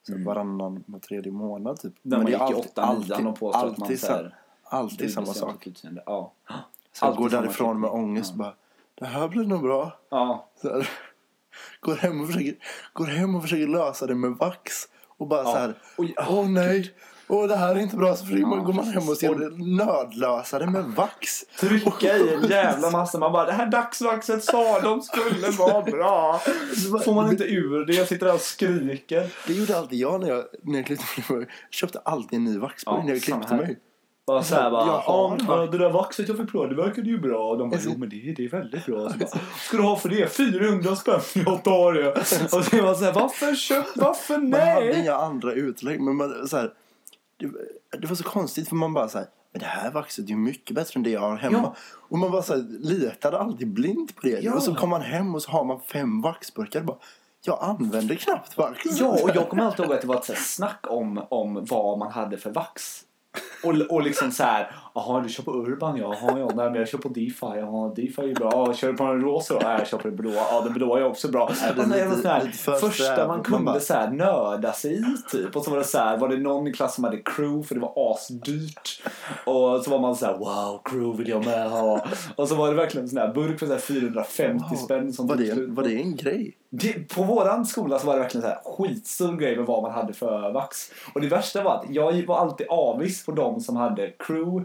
Så 0.02 0.12
Mm. 0.12 0.24
varannan, 0.24 0.84
var 0.86 0.98
tredje 0.98 1.32
månad 1.32 1.80
typ. 1.80 1.92
När 2.02 2.16
man 2.16 2.26
gick 2.26 2.34
i 2.36 2.40
alltid- 2.40 2.58
åttan, 2.58 3.04
nian 3.08 3.26
och 3.26 3.38
påstod 3.38 3.70
att 3.70 3.78
man 3.78 3.96
så 3.96 4.06
här, 4.06 4.34
alltid 4.62 5.12
samma 5.12 5.26
sak. 5.26 5.66
utseende. 5.66 6.02
Ja. 6.06 6.32
Så 6.48 6.54
jag 7.04 7.08
Alltid 7.08 7.18
går 7.22 7.30
därifrån 7.30 7.80
med 7.80 7.90
ångest 7.90 8.30
Ja. 8.36 8.38
bara. 8.38 8.54
Det 8.94 9.06
här 9.06 9.28
blir 9.28 9.44
nog 9.44 9.62
bra. 9.62 9.98
Ja. 10.08 10.48
Så 10.62 10.82
går, 11.80 11.94
hem 11.96 12.20
och 12.20 12.26
försöker, 12.26 12.54
går 12.92 13.06
hem 13.06 13.34
och 13.34 13.42
försöker 13.42 13.66
lösa 13.66 14.06
det 14.06 14.14
med 14.14 14.30
vax. 14.30 14.72
Och 15.16 15.26
bara 15.26 15.42
Ja. 15.42 15.52
så 15.52 15.58
här. 15.58 15.74
Åh 15.98 16.40
oh, 16.40 16.48
nej. 16.50 16.94
Åh 17.32 17.48
det 17.48 17.56
här 17.56 17.74
är 17.74 17.78
inte 17.78 17.96
bra. 17.96 18.16
Så 18.16 18.24
försöker 18.24 18.46
man, 18.46 18.58
Ja, 18.58 18.64
går 18.64 18.72
man 18.72 18.84
hem 18.84 19.08
och 19.08 19.16
ska 19.16 19.28
precis. 19.34 19.58
nödlösa 19.58 20.58
det 20.58 20.66
med 20.66 20.84
vax. 20.84 21.44
Trycka 21.60 22.16
i 22.16 22.34
en 22.34 22.48
jävla 22.48 22.90
massa. 22.98 23.18
Man 23.18 23.32
bara, 23.32 23.46
det 23.46 23.52
här 23.52 23.66
dagsvaxet 23.66 24.44
sa 24.44 24.80
de 24.80 25.02
skulle 25.02 25.50
vara 25.50 25.82
bra. 25.82 26.40
Så 26.90 26.98
får 27.04 27.14
man 27.14 27.30
inte 27.30 27.44
ur 27.44 27.84
det. 27.86 27.92
Jag 27.92 28.08
sitter 28.08 28.26
där 28.26 28.34
och 28.34 28.40
skriker. 28.40 29.28
Det 29.46 29.52
gjorde 29.52 29.78
alltid 29.78 29.98
jag 29.98 30.20
när 30.20 30.28
jag, 30.28 30.44
när 30.62 30.76
jag 30.78 30.86
klippte 30.86 31.32
mig. 31.32 31.40
Jag 31.40 31.48
köpte 31.70 31.98
alltid 32.04 32.36
en 32.36 32.44
ny 32.44 32.58
vaxburk 32.58 32.94
Ja, 32.98 33.02
när 33.04 33.12
jag 33.12 33.22
klippte 33.22 33.54
här. 33.54 33.56
mig. 33.62 33.78
Bara 34.26 34.42
såhär 34.42 34.70
bara, 34.70 34.86
Jag 34.86 34.98
har 34.98 35.36
ja, 35.38 35.56
men 35.56 35.70
det 35.70 35.78
där 35.78 35.90
vaxet 35.90 36.28
jag 36.28 36.36
fick 36.36 36.50
prova, 36.50 36.66
det 36.66 36.74
verkade 36.74 37.08
ju 37.10 37.18
bra. 37.20 37.50
Och 37.50 37.58
de 37.58 37.70
bara, 37.70 37.80
jo 37.84 37.94
men 37.96 38.08
det, 38.08 38.34
det 38.36 38.44
är 38.44 38.48
väldigt 38.48 38.86
bra. 38.86 39.10
Så 39.10 39.18
bara, 39.18 39.28
Ska 39.58 39.76
du 39.76 39.82
ha 39.82 39.96
för 39.96 40.08
det? 40.08 40.32
400 40.36 40.96
spänn, 40.96 41.20
jag 41.34 41.64
tar 41.64 41.92
det. 41.92 42.12
Och 42.58 42.64
så 42.64 42.76
är 42.76 42.82
man 42.82 42.96
såhär, 42.96 43.12
varför 43.12 43.54
köp, 43.54 43.84
varför 43.96 44.38
Man 44.38 44.60
hade 44.60 44.74
nej? 44.80 45.00
inga 45.00 45.14
andra 45.14 45.52
utlägg. 45.52 46.00
Men 46.00 46.16
man, 46.16 46.48
så 46.48 46.56
här, 46.56 46.70
det, 47.40 47.98
det 47.98 48.06
var 48.06 48.14
så 48.14 48.24
konstigt 48.24 48.68
för 48.68 48.76
man 48.76 48.94
bara 48.94 49.08
så 49.08 49.18
här, 49.18 49.26
men 49.52 49.60
det 49.60 49.66
här 49.66 49.90
vaxet 49.90 50.24
är 50.24 50.28
ju 50.28 50.36
mycket 50.36 50.74
bättre 50.74 50.98
än 50.98 51.02
det 51.02 51.10
jag 51.10 51.20
har 51.20 51.36
hemma. 51.36 51.58
Ja. 51.58 51.74
Och 52.08 52.18
man 52.18 52.30
bara 52.30 52.42
så 52.42 52.52
här, 52.52 52.66
litade 52.80 53.38
alltid 53.38 53.68
blint 53.68 54.16
på 54.16 54.22
det. 54.22 54.40
Ja. 54.40 54.54
Och 54.54 54.62
så 54.62 54.74
kom 54.74 54.90
man 54.90 55.02
hem 55.02 55.34
och 55.34 55.42
så 55.42 55.50
har 55.50 55.64
man 55.64 55.80
fem 55.80 56.22
vaxburkar. 56.22 56.82
Bara, 56.82 56.98
jag 57.44 57.58
använder 57.62 58.14
knappt 58.14 58.56
vax. 58.56 58.80
Ja, 58.84 59.06
och 59.22 59.30
jag 59.34 59.48
kommer 59.48 59.62
alltid 59.62 59.84
ihåg 59.84 59.94
att 59.94 60.00
det 60.00 60.06
var 60.06 60.16
ett 60.16 60.24
så 60.24 60.34
snack 60.36 60.86
om, 60.88 61.26
om 61.30 61.66
vad 61.70 61.98
man 61.98 62.12
hade 62.12 62.36
för 62.36 62.50
vax. 62.50 63.02
Och, 63.64 63.70
och 63.70 64.02
liksom 64.02 64.30
så 64.30 64.42
här, 64.42 64.76
jaha 64.94 65.20
du 65.20 65.28
kör 65.28 65.42
på 65.42 65.52
Urban, 65.52 65.96
ja, 65.96 66.14
jaha, 66.22 66.38
ja, 66.38 66.50
nej, 66.54 66.70
men 66.70 66.74
jag 66.74 66.88
kör 66.88 66.98
på 66.98 67.08
DeFi, 67.08 67.46
jaha, 67.56 67.92
DeFi 67.96 68.30
är 68.30 68.34
bra, 68.34 68.50
ja, 68.52 68.74
kör 68.74 68.88
du 68.90 68.96
på 68.96 69.04
den 69.04 69.20
rosa? 69.20 69.54
Nej, 69.62 69.76
jag 69.78 69.86
kör 69.86 69.98
på 69.98 70.08
den 70.08 70.16
blåa, 70.16 70.34
ja 70.34 70.60
den 70.64 70.72
blåa 70.72 70.98
är 71.00 71.04
också 71.04 71.28
bra. 71.30 71.48
det 71.48 71.54
så 71.54 71.64
är 71.64 72.04
det 72.04 72.44
lite- 72.44 72.56
så 72.58 72.70
här, 72.72 72.78
första 72.78 73.16
man 73.16 73.28
Man 73.28 73.42
kunde 73.44 73.64
bara- 73.64 73.80
så 73.80 73.94
här 73.94 74.10
nörda 74.10 74.72
sig 74.72 74.94
i 74.98 75.02
typ. 75.30 75.56
Och 75.56 75.64
så 75.64 75.70
var 75.70 75.78
det 75.78 75.84
så 75.84 75.98
här, 75.98 76.18
var 76.18 76.28
det 76.28 76.36
någon 76.36 76.66
i 76.66 76.72
klassen 76.72 76.94
som 76.94 77.04
hade 77.04 77.16
crew 77.16 77.62
för 77.68 77.74
det 77.74 77.80
var 77.80 77.92
asdyrt. 78.12 79.02
Och 79.46 79.84
så 79.84 79.90
var 79.90 79.98
man 79.98 80.16
så 80.16 80.26
här, 80.26 80.38
wow, 80.38 80.80
crew 80.84 81.18
vill 81.18 81.28
jag 81.28 81.44
med 81.46 81.70
ha. 81.70 82.04
Och 82.36 82.48
så 82.48 82.54
var 82.54 82.68
det 82.70 82.74
verkligen 82.76 83.04
en 83.04 83.08
sån 83.08 83.18
här 83.18 83.34
burk 83.34 83.58
för 83.58 83.66
så 83.66 83.72
här 83.72 83.80
450 83.80 84.64
Wow. 84.70 84.76
spänn 84.76 85.12
som 85.12 85.26
var, 85.26 85.36
det, 85.36 85.52
slut. 85.52 85.70
var 85.70 85.82
det 85.84 85.94
en 86.02 86.16
grej? 86.16 86.56
Det, 86.72 87.14
på 87.14 87.22
våran 87.22 87.66
skola 87.66 87.98
så 87.98 88.06
var 88.06 88.14
det 88.14 88.20
verkligen 88.20 88.42
så 88.42 88.48
här 88.48 88.58
skitstor 88.64 89.36
grej 89.36 89.56
med 89.56 89.66
vad 89.66 89.82
man 89.82 89.92
hade 89.92 90.12
för 90.12 90.52
vax. 90.52 90.76
Och 91.14 91.20
det 91.20 91.28
värsta 91.28 91.62
var 91.62 91.74
att 91.74 91.84
jag 91.88 92.26
var 92.26 92.38
alltid 92.38 92.66
avis 92.70 93.24
på 93.26 93.32
de 93.32 93.60
som 93.60 93.76
hade 93.76 94.10
crew, 94.18 94.64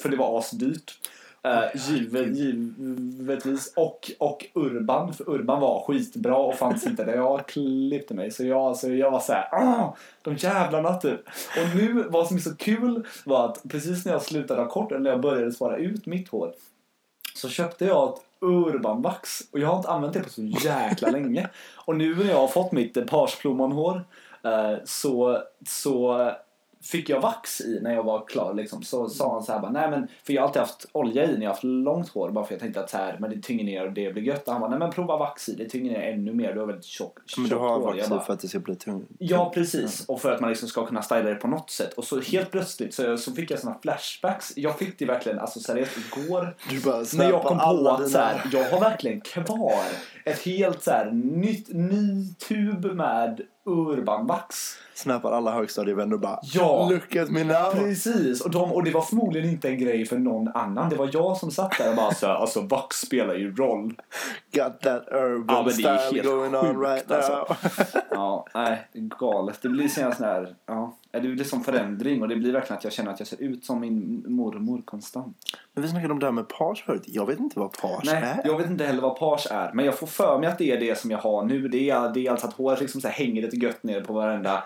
för 0.00 0.08
det 0.08 0.16
var 0.16 0.38
asdyrt. 0.38 0.98
Uh, 1.46 1.80
givet, 1.88 2.36
givetvis. 2.36 3.72
Och, 3.76 4.10
och 4.18 4.46
Urban, 4.54 5.14
för 5.14 5.30
Urban 5.30 5.60
var 5.60 5.80
skitbra 5.80 6.36
och 6.36 6.54
fanns 6.54 6.86
inte 6.86 7.04
där 7.04 7.14
jag 7.14 7.46
klippte 7.46 8.14
mig. 8.14 8.30
Så 8.30 8.44
jag, 8.44 8.76
så 8.76 8.92
jag 8.92 9.10
var 9.10 9.20
så 9.20 9.32
här, 9.32 9.54
ah, 9.54 9.96
de 10.22 10.36
jävlarna 10.36 10.94
typ. 10.94 11.20
Och 11.28 11.76
nu, 11.76 12.06
vad 12.08 12.26
som 12.26 12.36
är 12.36 12.40
så 12.40 12.56
kul 12.56 13.06
var 13.24 13.48
att 13.48 13.62
precis 13.68 14.04
när 14.04 14.12
jag 14.12 14.22
slutade 14.22 14.60
ha 14.60 14.68
kort, 14.68 14.92
eller 14.92 15.00
när 15.00 15.10
jag 15.10 15.20
började 15.20 15.52
spara 15.52 15.76
ut 15.76 16.06
mitt 16.06 16.28
hår, 16.28 16.52
så 17.34 17.48
köpte 17.48 17.84
jag 17.84 18.08
ett 18.08 18.20
Urban 18.40 19.02
Vax 19.02 19.40
och 19.50 19.58
jag 19.58 19.68
har 19.68 19.76
inte 19.76 19.90
använt 19.90 20.14
det 20.14 20.20
på 20.20 20.28
så 20.28 20.42
jäkla 20.42 21.10
länge. 21.10 21.48
Och 21.74 21.96
nu 21.96 22.16
när 22.16 22.30
jag 22.30 22.38
har 22.38 22.48
fått 22.48 22.72
mitt 22.72 22.96
eh, 22.96 23.04
parsplommonhår 23.04 24.04
eh, 24.44 24.74
så, 24.84 25.42
så 25.66 26.30
fick 26.82 27.08
jag 27.08 27.20
vax 27.20 27.60
i 27.60 27.80
när 27.82 27.94
jag 27.94 28.02
var 28.02 28.26
klar 28.26 28.54
liksom. 28.54 28.82
Så 28.82 29.08
sa 29.08 29.32
han 29.32 29.42
så 29.42 29.52
här 29.52 29.60
bara, 29.60 29.70
nej 29.70 29.90
men 29.90 30.08
för 30.26 30.32
jag 30.32 30.42
har 30.42 30.46
alltid 30.46 30.60
haft 30.60 30.86
olja 30.92 31.24
i 31.24 31.26
när 31.26 31.34
jag 31.34 31.42
har 31.50 31.54
haft 31.54 31.64
långt 31.64 32.08
hår 32.08 32.30
bara 32.30 32.44
för 32.44 32.54
jag 32.54 32.60
tänkte 32.60 32.80
att 32.80 32.90
så 32.90 32.96
här, 32.96 33.16
men 33.20 33.30
det 33.30 33.42
tynger 33.42 33.64
ner 33.64 33.86
och 33.86 33.92
det 33.92 34.12
blir 34.12 34.22
gött. 34.22 34.46
Och 34.46 34.52
han 34.52 34.60
bara, 34.60 34.70
nej 34.70 34.78
men 34.78 34.90
prova 34.90 35.16
vax 35.16 35.48
i, 35.48 35.54
det 35.54 35.68
tynger 35.68 35.92
ner 35.92 36.12
ännu 36.12 36.32
mer, 36.32 36.52
du 36.52 36.60
har 36.60 36.66
väldigt 36.66 36.84
tjock, 36.84 37.18
Men 37.36 37.44
du 37.44 37.50
tjockt 37.50 37.60
har 37.60 37.68
hår. 37.68 37.94
vax 37.94 38.06
i 38.06 38.08
för 38.26 38.32
att 38.32 38.40
det 38.40 38.48
ska 38.48 38.58
bli 38.58 38.76
tungt. 38.76 39.08
Ja, 39.18 39.50
precis. 39.54 40.04
Och 40.08 40.20
för 40.20 40.32
att 40.32 40.40
man 40.40 40.50
liksom 40.50 40.68
ska 40.68 40.86
kunna 40.86 41.02
styla 41.02 41.22
det 41.22 41.34
på 41.34 41.48
något 41.48 41.70
sätt. 41.70 41.92
Och 41.94 42.04
så 42.04 42.20
helt 42.20 42.50
plötsligt 42.50 42.94
så, 42.94 43.16
så 43.16 43.32
fick 43.32 43.50
jag 43.50 43.58
såna 43.58 43.76
flashbacks. 43.82 44.52
Jag 44.56 44.78
fick 44.78 44.98
det 44.98 45.04
verkligen, 45.04 45.38
alltså 45.38 45.60
seriöst, 45.60 45.92
igår. 45.96 46.56
Du 46.70 46.80
bara 46.80 47.04
När 47.14 47.30
jag 47.30 47.42
kom 47.42 47.58
på 47.58 47.88
att 47.88 48.10
så 48.10 48.18
här, 48.18 48.42
jag 48.52 48.70
har 48.70 48.80
verkligen 48.80 49.20
kvar 49.20 49.84
ett 50.24 50.38
helt 50.38 50.82
så 50.82 50.90
här, 50.90 51.10
nytt, 51.10 51.68
ny 51.68 52.34
tub 52.48 52.84
med 52.84 53.40
Urban 53.64 54.26
Vax. 54.26 54.56
Snappar 54.94 55.32
alla 55.32 55.52
högstadievänner 55.52 56.14
och 56.14 56.20
bara 56.20 56.38
Ja. 56.42 56.88
Look 56.90 57.16
at 57.16 57.30
me 57.30 57.44
now. 57.44 57.72
Precis, 57.72 58.40
och, 58.40 58.50
de, 58.50 58.72
och 58.72 58.84
det 58.84 58.90
var 58.90 59.00
förmodligen 59.00 59.50
inte 59.50 59.68
en 59.68 59.78
grej 59.78 60.06
för 60.06 60.18
någon 60.18 60.48
annan. 60.48 60.90
Det 60.90 60.96
var 60.96 61.10
jag 61.12 61.36
som 61.36 61.50
satt 61.50 61.78
där 61.78 61.90
och 61.90 61.96
bara 61.96 62.14
så 62.14 62.26
alltså 62.26 62.60
vax 62.60 62.96
spelar 62.96 63.34
ju 63.34 63.54
roll. 63.54 63.94
Got 64.54 64.80
that 64.80 65.08
urban 65.12 65.64
Ja, 65.66 65.70
style 66.08 66.22
going 66.22 66.54
on 66.54 66.80
right 66.80 67.10
alltså. 67.10 67.32
now. 67.32 67.56
Ja, 68.10 68.46
nej, 68.54 68.88
galet. 68.92 69.58
Det 69.62 69.68
blir 69.68 69.88
sån 69.88 70.12
här, 70.26 70.54
ja, 70.66 70.96
det 71.10 71.20
blir 71.20 71.44
som 71.44 71.64
förändring 71.64 72.22
och 72.22 72.28
det 72.28 72.36
blir 72.36 72.52
verkligen 72.52 72.78
att 72.78 72.84
jag 72.84 72.92
känner 72.92 73.12
att 73.12 73.18
jag 73.18 73.28
ser 73.28 73.42
ut 73.42 73.64
som 73.64 73.80
min 73.80 74.24
mormor 74.28 74.82
konstant. 74.84 75.36
Men 75.74 75.82
vi 75.82 75.88
snackade 75.90 76.12
om 76.12 76.18
det 76.18 76.26
här 76.26 76.32
med 76.32 76.48
page 76.48 76.82
förut. 76.86 77.02
Jag 77.06 77.26
vet 77.26 77.38
inte 77.40 77.58
vad 77.58 77.72
page 77.72 78.02
Nej, 78.04 78.14
är. 78.14 78.40
jag 78.44 78.58
vet 78.58 78.66
inte 78.70 78.84
heller 78.84 79.02
vad 79.02 79.18
page 79.18 79.46
är. 79.50 79.72
Men 79.72 79.84
jag 79.84 79.98
får 79.98 80.06
för 80.06 80.38
mig 80.38 80.48
att 80.48 80.58
det 80.58 80.70
är 80.70 80.80
det 80.80 80.98
som 80.98 81.10
jag 81.10 81.18
har 81.18 81.44
nu. 81.44 81.68
Det 81.68 81.90
är, 81.90 82.08
det 82.14 82.26
är 82.26 82.30
alltså 82.30 82.46
att 82.46 82.52
håret 82.52 82.80
liksom 82.80 83.00
så 83.00 83.08
hänger 83.08 83.42
lite 83.52 83.66
gött 83.66 83.82
ner 83.82 84.00
på 84.00 84.12
varenda 84.12 84.64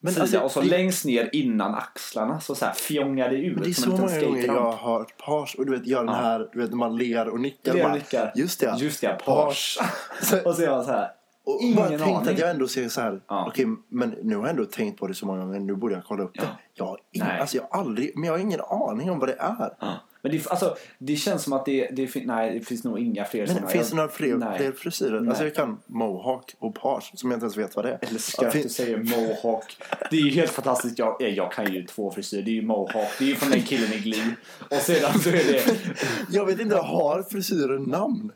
Men 0.00 0.12
sida. 0.12 0.22
alltså, 0.22 0.38
och 0.40 0.50
så 0.50 0.60
det- 0.60 0.66
längst 0.66 1.04
ner 1.04 1.30
innan 1.32 1.74
axlarna 1.74 2.40
så, 2.40 2.54
så 2.54 2.64
här 2.64 2.72
fjongar 2.72 3.28
det 3.30 3.36
ut 3.36 3.62
det 3.62 3.68
är 3.70 3.72
som 3.72 3.96
så 3.96 4.02
många 4.02 4.20
gånger 4.20 4.46
jag 4.46 4.72
har 4.72 5.04
page 5.26 5.54
och 5.58 5.66
du 5.66 5.72
vet 5.72 5.86
gör 5.86 6.04
den 6.04 6.14
Ja. 6.14 6.20
här, 6.20 6.48
du 6.52 6.58
vet 6.58 6.70
när 6.70 6.76
man 6.76 6.96
ler 6.96 7.28
och 7.28 7.40
nickar. 7.40 7.74
Ler 7.74 7.84
och 7.86 7.92
nickar. 7.92 8.32
Just 8.36 8.60
det. 8.60 8.74
Just 8.78 9.00
det, 9.00 9.18
page. 9.24 9.78
och 10.44 10.54
så 10.54 10.62
är 10.62 10.66
jag 10.66 10.84
så 10.84 10.90
här. 10.90 11.10
Och 11.44 11.60
Ingen 11.62 11.76
bara 11.76 11.88
tänkt 11.88 12.02
aning. 12.02 12.28
att 12.34 12.38
jag 12.38 12.50
ändå 12.50 12.68
ser 12.68 12.88
så 12.88 13.00
här, 13.00 13.20
Ja. 13.28 13.46
okej 13.48 13.66
men 13.88 14.14
nu 14.22 14.36
har 14.36 14.42
jag 14.42 14.50
ändå 14.50 14.64
tänkt 14.64 14.98
på 14.98 15.06
det 15.06 15.14
så 15.14 15.26
många 15.26 15.44
gånger, 15.44 15.60
nu 15.60 15.74
borde 15.74 15.94
jag 15.94 16.04
kolla 16.04 16.22
upp 16.22 16.34
det. 16.34 16.40
Ja. 16.42 16.48
Jag 16.74 16.84
har, 16.86 16.98
ingen, 17.12 17.40
alltså 17.40 17.56
jag 17.56 17.66
har 17.70 17.80
aldrig, 17.80 18.12
men 18.14 18.24
jag 18.24 18.32
har 18.32 18.38
ingen 18.38 18.60
aning 18.60 19.10
om 19.10 19.18
vad 19.18 19.28
det 19.28 19.36
är. 19.38 19.74
Ja. 19.80 19.92
Men 20.26 20.36
det, 20.36 20.46
alltså, 20.50 20.76
det 20.98 21.16
känns 21.16 21.42
som 21.42 21.52
att 21.52 21.64
det, 21.64 21.88
det, 21.92 22.06
fin- 22.06 22.26
nej, 22.26 22.58
det 22.58 22.64
finns 22.64 22.84
nog 22.84 22.98
inga 22.98 23.24
fler 23.24 23.46
såna. 23.46 23.66
finns 23.68 23.90
det 23.90 23.96
några 23.96 24.08
fler, 24.08 24.34
nej. 24.36 24.58
fler 24.58 24.72
frisyrer? 24.72 25.20
Nej. 25.20 25.28
Alltså 25.28 25.44
jag 25.44 25.54
kan 25.54 25.78
mohawk 25.86 26.54
och 26.58 26.74
page 26.74 27.10
som 27.14 27.30
jag 27.30 27.36
inte 27.36 27.44
ens 27.44 27.56
vet 27.56 27.76
vad 27.76 27.84
det 27.84 27.90
är. 27.92 27.98
Älskar 28.00 28.42
Ja, 28.42 28.48
att 28.48 28.62
du 28.62 28.68
säger 28.68 28.96
mohawk. 28.98 29.76
Det 30.10 30.16
är 30.16 30.20
ju 30.20 30.30
helt 30.30 30.50
fantastiskt. 30.50 30.98
Jag, 30.98 31.22
eh, 31.22 31.28
jag 31.28 31.52
kan 31.52 31.72
ju 31.72 31.86
två 31.86 32.10
frisyrer. 32.10 32.42
Det 32.42 32.50
är 32.50 32.54
ju 32.54 32.62
mohawk. 32.62 33.08
Det 33.18 33.24
är 33.24 33.28
ju 33.28 33.34
från 33.34 33.50
den 33.50 33.62
killen 33.62 33.92
i 33.92 33.98
Glee. 33.98 34.34
Och 34.70 34.76
sedan 34.76 35.18
så 35.20 35.28
är 35.28 35.32
det... 35.32 35.62
Jag 36.30 36.46
vet 36.46 36.60
inte, 36.60 36.76
har 36.76 37.22
frisyrer 37.22 37.78
namn? 37.78 38.32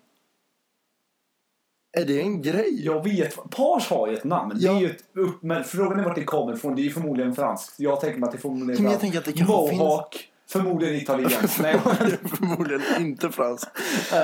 Är 1.98 2.04
det 2.04 2.20
en 2.20 2.42
grej? 2.42 2.84
Jag 2.84 3.04
vet, 3.04 3.50
Page 3.50 3.86
har 3.90 4.08
ju 4.08 4.14
ett 4.16 4.24
namn. 4.24 4.52
Det 4.58 4.64
Ja. 4.66 4.76
är 4.76 4.80
ju 4.80 4.90
ett 4.90 5.04
upp, 5.14 5.42
men 5.42 5.64
frågan 5.64 6.00
är 6.00 6.04
vart 6.04 6.14
det 6.14 6.24
kommer 6.24 6.54
ifrån. 6.54 6.74
Det 6.76 6.82
är 6.82 6.84
ju 6.84 6.90
förmodligen 6.90 7.34
franskt. 7.34 7.74
Jag 7.80 8.00
tänker 8.00 8.18
mig 8.18 8.26
att 8.26 8.32
det 8.32 8.38
är 8.38 8.40
förmodligen 8.40 8.82
Men 8.82 8.92
jag 8.92 9.00
tänker 9.00 9.18
att 9.18 9.24
det 9.24 9.32
kanske 9.32 9.52
Mohawk. 9.76 10.29
Förmodligen 10.50 10.94
italienskt. 10.94 11.60
Nej, 11.62 11.80
Förmodligen 12.36 12.82
inte 12.98 13.30
fransk. 13.30 13.68
eh, 14.12 14.20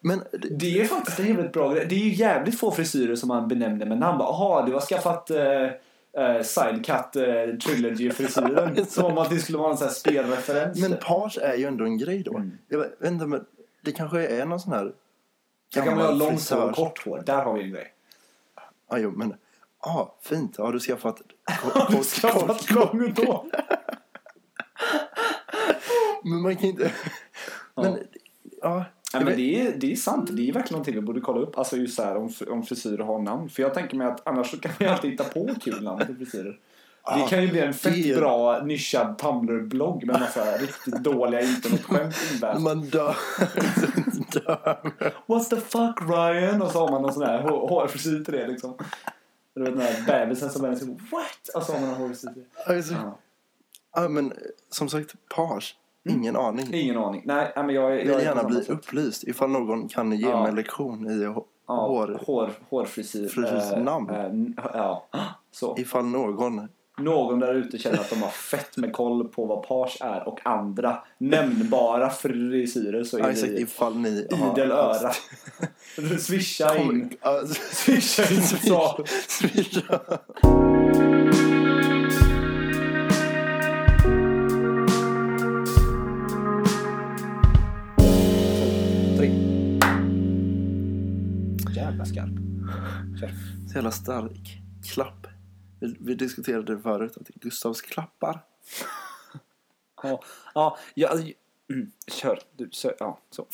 Men 0.00 0.22
det- 0.32 0.48
det 0.58 0.80
är 0.80 0.84
faktiskt 0.84 1.18
en 1.20 1.26
jävligt 1.26 1.52
bra 1.52 1.72
grej. 1.72 1.86
Det 1.88 1.94
är 1.94 1.98
ju 1.98 2.14
jävligt 2.14 2.58
få 2.58 2.70
frisyrer 2.70 3.16
som 3.16 3.28
man 3.28 3.48
benämner 3.48 3.86
med 3.86 3.98
namn. 3.98 4.18
Jaha, 4.20 4.66
du 4.66 4.72
har 4.72 4.80
skaffat 4.80 5.30
uh, 5.30 5.38
uh, 5.38 6.42
Sidecut 6.42 7.16
uh, 7.16 7.58
Trilogy-frisyren. 7.58 8.86
Som 8.88 9.04
om 9.04 9.18
att 9.18 9.30
det 9.30 9.38
skulle 9.38 9.58
vara 9.58 9.70
en 9.70 9.76
sån 9.76 9.86
här 9.86 9.94
spelreferens. 9.94 10.78
Men 10.80 10.96
page 10.96 11.38
är 11.42 11.54
ju 11.54 11.64
ändå 11.64 11.84
en 11.84 11.98
grej 11.98 12.22
då. 12.22 12.36
Mm. 12.36 12.58
Jag 12.68 12.78
vet 12.78 13.04
inte, 13.04 13.26
men 13.26 13.44
det 13.84 13.92
kanske 13.92 14.26
är 14.26 14.46
någon 14.46 14.60
sån 14.60 14.72
här... 14.72 14.92
Sen 15.74 15.84
kan 15.84 15.96
man 15.96 16.06
ha 16.06 16.12
långt 16.12 16.50
hår 16.50 16.68
och 16.68 16.74
kort 16.76 17.04
hår. 17.04 17.22
Där 17.26 17.42
har 17.44 17.54
vi 17.54 17.62
en 17.64 17.70
grej. 17.70 17.86
Ja, 18.90 18.98
jo, 18.98 19.10
men... 19.16 19.34
Ja, 19.82 20.14
fint. 20.22 20.56
Har 20.56 20.72
du 20.72 20.80
skaffat... 20.80 21.20
Har 21.44 21.96
du 21.96 22.02
skaffat 22.04 22.70
långt 22.70 23.18
hår? 23.26 23.46
Men 26.24 26.42
man 26.42 26.56
kan 26.56 26.64
inte... 26.68 26.92
Men, 27.74 27.98
ja. 28.62 28.84
Nej, 29.14 29.24
men 29.24 29.36
det, 29.36 29.60
är, 29.60 29.72
det 29.76 29.92
är 29.92 29.96
sant. 29.96 30.28
Det 30.32 30.48
är 30.48 30.52
verkligen 30.52 30.72
någonting 30.72 30.94
vi 30.94 31.00
borde 31.00 31.20
kolla 31.20 31.40
upp. 31.40 31.58
Alltså 31.58 31.76
just 31.76 31.96
så 31.96 32.02
här 32.02 32.16
om, 32.16 32.30
om 32.48 32.62
frisyrer 32.62 33.04
har 33.04 33.18
namn. 33.18 33.48
För 33.48 33.62
jag 33.62 33.74
tänker 33.74 33.96
mig 33.96 34.06
att 34.06 34.26
annars 34.28 34.50
så 34.50 34.56
kan 34.60 34.72
ju 34.80 34.86
alltid 34.86 35.10
hitta 35.10 35.24
på 35.24 35.54
kul 35.60 35.82
namn 35.82 36.06
till 36.06 36.16
frisyrer. 36.16 36.58
Det 37.06 37.18
Ja, 37.20 37.26
kan 37.26 37.42
ju 37.42 37.48
bli 37.48 37.60
en 37.60 37.74
fett 37.74 38.16
bra 38.16 38.62
nischad 38.64 39.18
Tumblr-blogg 39.18 40.04
med 40.06 40.20
massa 40.20 40.56
riktigt 40.56 40.94
dåliga 41.04 41.40
internetskämt 41.40 42.14
invävt. 42.32 42.60
Man 42.60 42.80
dör. 42.80 43.16
What 45.26 45.50
the 45.50 45.56
fuck 45.56 46.00
Ryan? 46.08 46.62
Och 46.62 46.70
så 46.70 46.78
har 46.78 46.90
man 46.90 47.02
någon 47.02 47.12
sån 47.12 47.22
här 47.22 47.42
hår- 47.42 47.68
hårfrisyr 47.68 48.24
till 48.24 48.34
det 48.34 48.46
liksom. 48.46 48.74
Du 49.54 49.62
vet 49.62 49.72
den 49.72 49.80
här 49.82 50.06
bebisen 50.06 50.50
som 50.50 50.64
är 50.64 50.74
så 50.74 50.86
what? 50.86 51.48
Och 51.54 51.62
så 51.62 51.72
har 51.72 51.80
man 51.80 51.88
en 51.90 51.94
hårfrisyr 51.96 52.28
till 52.32 52.44
det. 52.66 52.74
Alltså, 52.74 52.94
Ja. 52.94 53.18
ja, 53.94 54.08
men 54.08 54.32
som 54.70 54.88
sagt, 54.88 55.14
page. 55.34 55.76
Ingen 56.08 56.36
aning. 56.36 56.74
Ingen 56.74 56.96
aning. 56.98 57.22
Nej, 57.24 57.52
men 57.56 57.68
jag, 57.68 57.84
är- 57.92 57.96
Jag 57.96 58.04
vill 58.04 58.14
är 58.14 58.20
gärna 58.20 58.44
bli 58.44 58.60
upplyst 58.68 59.24
ifall 59.24 59.50
någon 59.50 59.88
kan 59.88 60.12
ge 60.12 60.28
Ja. 60.28 60.40
mig 60.40 60.48
en 60.48 60.54
lektion 60.56 61.10
i 61.10 61.22
Ja, 61.66 61.86
hår. 61.86 62.18
hår, 62.26 62.50
hårfrisyr. 62.70 63.28
Frisyrsnamn. 63.28 64.10
Eh, 64.10 64.16
eh, 64.20 64.24
n- 64.24 64.56
ja, 64.74 65.06
så. 65.50 65.74
Ifall 65.78 66.04
någon... 66.04 66.68
Någon 66.98 67.40
där 67.40 67.54
ute 67.54 67.78
känner 67.78 67.98
att 67.98 68.10
de 68.10 68.22
har 68.22 68.28
fett 68.30 68.76
med 68.76 68.92
koll 68.92 69.28
på 69.28 69.44
vad 69.46 69.62
page 69.68 69.98
är 70.00 70.28
och 70.28 70.40
andra 70.46 70.98
nämnbara 71.18 72.10
frisyrer 72.10 73.04
så 73.04 73.18
är 73.18 73.22
Ja, 73.22 73.46
ifall 73.46 73.96
ni 73.96 74.08
idel 74.52 74.70
öra. 74.72 75.10
Swisha 76.18 76.76
in. 76.78 77.10
Swisha 77.72 78.22
in. 78.34 78.42
Swisha. 79.28 80.00
Skarp. 92.14 93.20
Kör. 93.20 93.30
Så 93.68 93.74
jävla 93.74 93.90
stark. 93.90 94.58
Klapp. 94.92 95.26
Vi, 95.80 95.96
vi 96.00 96.14
diskuterade 96.14 96.78
förut 96.78 97.16
att 97.16 97.28
Gustavs 97.28 97.80
klappar. 97.82 98.44
Ja, 100.02 100.22
ja, 100.54 100.78
ja 100.94 101.12
mm, 101.70 101.90
kör. 102.06 102.38
Du, 102.56 102.68
så, 102.72 102.92
ja, 102.98 103.20
så. 103.30 103.46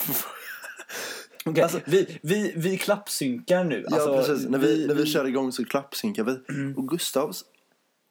Okej, 1.45 1.63
Alltså- 1.63 1.81
vi, 1.87 2.19
vi, 2.23 2.53
vi 2.57 2.79
klappsynkar 2.79 3.65
nu. 3.65 3.85
Ja, 3.91 3.97
Alltså, 3.97 4.33
precis. 4.33 4.49
När 4.49 4.59
vi, 4.59 4.87
när 4.87 4.95
vi 4.95 5.07
kör 5.07 5.25
igång 5.25 5.53
så 5.53 5.65
klappsynkar 5.65 6.25
vi. 6.25 6.39
Och 6.77 6.89
Gustavs 6.89 7.45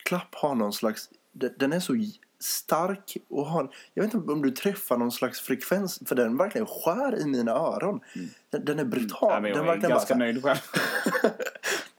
klapp 0.05 0.35
har 0.35 0.55
någon 0.55 0.73
slags... 0.73 1.09
den- 1.57 1.73
är 1.73 1.79
så 1.79 1.95
stark 2.39 3.17
och 3.29 3.45
har... 3.45 3.75
Jag 3.93 4.03
vet 4.03 4.13
inte 4.13 4.31
om 4.31 4.41
du 4.41 4.51
träffar 4.51 4.97
någon 4.97 5.11
slags 5.11 5.41
frekvens. 5.41 5.99
För 6.05 6.15
den 6.15 6.37
verkligen 6.37 6.67
skär 6.67 7.21
i 7.21 7.25
mina 7.25 7.51
öron. 7.51 7.99
Den, 8.49 8.65
den 8.65 8.79
är 8.79 8.85
brutal. 8.85 9.29
Ja, 9.31 9.39
men 9.39 9.53
den 9.53 9.65
jag 9.65 9.75
är 9.75 9.89
ganska 9.89 10.13
bara, 10.13 10.19
nöjd 10.19 10.43
själv. 10.43 10.57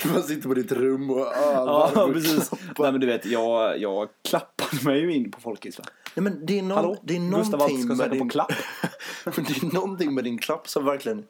Du 0.03 0.09
bara 0.13 0.23
sitter 0.23 0.49
på 0.49 0.55
ditt 0.55 0.73
rum 0.73 1.11
och... 1.11 1.19
Ja, 1.35 1.91
varv 1.95 2.09
och 2.09 2.15
precis. 2.15 2.49
klappar. 2.49 2.83
Nej, 2.83 2.93
men 2.93 3.01
du 3.01 3.07
vet, 3.07 3.27
jag, 3.27 3.79
jag 3.79 4.09
klappade 4.29 4.85
mig 4.85 5.01
ju 5.01 5.15
in 5.15 5.31
på 5.31 5.41
Folkis 5.41 5.79
va? 5.79 5.85
Nej, 6.15 6.25
men 6.25 6.47
det 6.47 6.59
är, 6.59 6.63
någon, 6.63 6.77
Hallå? 6.77 6.97
det 7.03 7.17
är 7.17 7.21
någonting 7.21 7.83
ska 7.83 7.95
med 7.95 8.11
din... 8.11 8.21
på 8.21 8.29
klapp. 8.29 8.53
Det 9.25 9.39
är 9.39 9.75
någonting 9.75 10.15
med 10.15 10.25
din 10.25 10.39
klapp 10.39 10.69
som 10.69 10.85
verkligen... 10.85 11.25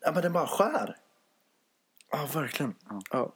Ja, 0.00 0.12
men 0.12 0.22
den 0.22 0.32
bara 0.32 0.46
skär. 0.46 0.96
Ja, 2.10 2.28
verkligen. 2.34 2.74
Ja. 3.10 3.32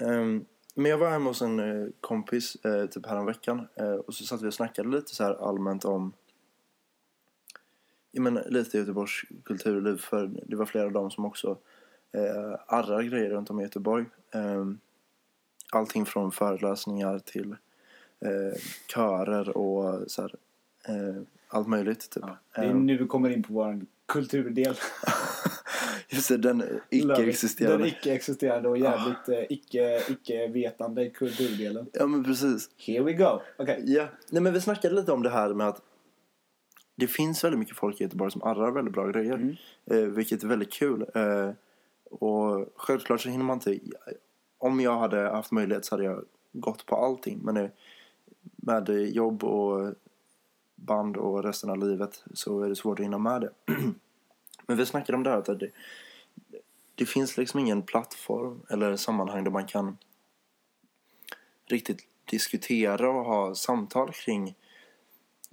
Ehm, 0.00 0.44
men 0.74 0.90
jag 0.90 0.98
var 0.98 1.10
hemma 1.10 1.30
hos 1.30 1.42
en 1.42 1.58
eh, 1.58 1.88
kompis 2.00 2.56
uh, 2.66 2.86
typ 2.86 3.06
häromveckan. 3.06 3.68
Uh, 3.80 3.94
och 3.94 4.14
så 4.14 4.24
satt 4.24 4.42
vi 4.42 4.48
och 4.48 4.54
snackade 4.54 4.88
lite 4.88 5.14
så 5.14 5.24
här 5.24 5.48
allmänt 5.48 5.84
om... 5.84 6.12
Jag 8.10 8.22
menar, 8.22 8.46
lite 8.48 8.78
Göteborgs 8.78 9.22
kulturliv. 9.44 9.96
För 9.96 10.30
det 10.46 10.56
var 10.56 10.66
flera 10.66 10.84
av 10.84 10.92
dem 10.92 11.10
som 11.10 11.24
också 11.24 11.50
uh, 12.16 12.56
arrar 12.66 13.02
grejer 13.02 13.30
runt 13.30 13.50
om 13.50 13.60
i 13.60 13.62
Göteborg. 13.62 14.04
Ehm, 14.32 14.78
allting 15.72 16.06
från 16.06 16.32
föreläsningar 16.32 17.18
till 17.18 17.56
uh, 18.26 18.54
körer 18.88 19.56
och 19.56 20.10
så 20.10 20.22
här, 20.22 20.34
eh, 20.88 21.22
allt 21.48 21.68
möjligt. 21.68 22.10
Typ. 22.10 22.24
Ja, 22.26 22.38
det 22.54 22.60
är 22.60 22.74
nu 22.74 22.96
vi 22.96 23.06
kommer 23.06 23.30
in 23.30 23.42
på 23.42 23.52
vår 23.52 23.80
kulturdel. 24.06 24.74
Just 26.16 26.28
det, 26.28 26.36
den 26.36 26.62
icke-existerande. 26.90 27.78
Den 27.78 27.86
icke-existerande 27.86 28.68
och 28.68 28.78
jävligt 28.78 29.28
eh, 29.28 29.42
icke, 29.48 30.00
icke-vetande 30.08 31.10
kulturdelen. 31.10 31.86
Ja, 31.92 32.06
men 32.06 32.24
precis. 32.24 32.70
Here 32.76 33.04
we 33.04 33.12
go. 33.12 33.40
Okej. 33.58 33.82
Ja. 33.86 34.08
Nej, 34.30 34.42
men 34.42 34.52
vi 34.52 34.60
snackade 34.60 34.94
lite 34.94 35.12
om 35.12 35.22
det 35.22 35.30
här 35.30 35.54
med 35.54 35.68
att 35.68 35.82
det 36.96 37.06
finns 37.06 37.44
väldigt 37.44 37.58
mycket 37.58 37.76
folk 37.76 38.00
i 38.00 38.04
Göteborg 38.04 38.30
som 38.30 38.42
arrar 38.42 38.70
väldigt 38.70 38.94
bra 38.94 39.06
grejer. 39.08 39.34
Mm. 39.34 39.56
Eh, 39.90 39.98
vilket 39.98 40.42
är 40.42 40.46
väldigt 40.46 40.72
kul. 40.72 41.06
Eh, 41.14 41.50
och 42.10 42.66
självklart 42.76 43.20
så 43.20 43.28
hinner 43.28 43.44
man 43.44 43.56
inte... 43.56 43.78
Om 44.58 44.80
jag 44.80 44.98
hade 44.98 45.20
haft 45.20 45.52
möjlighet 45.52 45.84
så 45.84 45.94
hade 45.94 46.04
jag 46.04 46.24
gått 46.52 46.86
på 46.86 46.96
allting. 46.96 47.40
Men 47.42 47.56
eh, 47.56 47.70
med 48.56 48.88
jobb 48.90 49.44
och 49.44 49.94
band 50.74 51.16
och 51.16 51.42
resten 51.42 51.70
av 51.70 51.78
livet 51.78 52.24
så 52.34 52.62
är 52.62 52.68
det 52.68 52.76
svårt 52.76 52.98
att 52.98 53.04
hinna 53.04 53.18
med 53.18 53.40
det. 53.40 53.50
men 54.66 54.76
vi 54.76 54.86
snackade 54.86 55.16
om 55.16 55.22
det 55.22 55.30
här 55.30 55.38
att 55.38 55.60
det, 55.60 55.70
det 56.94 57.06
finns 57.06 57.36
liksom 57.36 57.60
ingen 57.60 57.82
plattform 57.82 58.62
eller 58.70 58.96
sammanhang 58.96 59.44
där 59.44 59.50
man 59.50 59.66
kan 59.66 59.96
riktigt 61.66 62.06
diskutera 62.24 63.10
och 63.10 63.24
ha 63.24 63.54
samtal 63.54 64.12
kring 64.12 64.54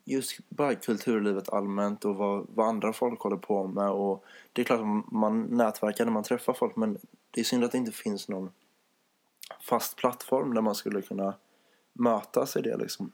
just 0.03 0.39
bara 0.50 0.75
kulturlivet 0.75 1.50
allmänt 1.50 2.06
och 2.06 2.15
vad, 2.15 2.48
vad 2.50 2.68
andra 2.68 2.94
folk 2.94 3.20
håller 3.20 3.38
på 3.38 3.68
med. 3.68 3.89
Och 3.89 4.25
det 4.53 4.62
är 4.62 4.65
klart 4.65 4.80
att 4.80 5.12
man 5.12 5.44
nätverkar 5.44 6.06
när 6.06 6.12
man 6.12 6.24
träffar 6.24 6.53
folk 6.53 6.75
men 6.75 6.98
det 7.32 7.41
är 7.41 7.46
synd 7.46 7.63
att 7.63 7.72
det 7.72 7.77
inte 7.77 7.91
finns 7.91 8.27
någon 8.30 8.51
fast 9.62 9.96
plattform 9.96 10.53
där 10.53 10.62
man 10.62 10.75
skulle 10.75 11.01
kunna 11.01 11.34
mötas 11.94 12.56
i 12.56 12.62
det 12.62 12.77
liksom. 12.77 13.12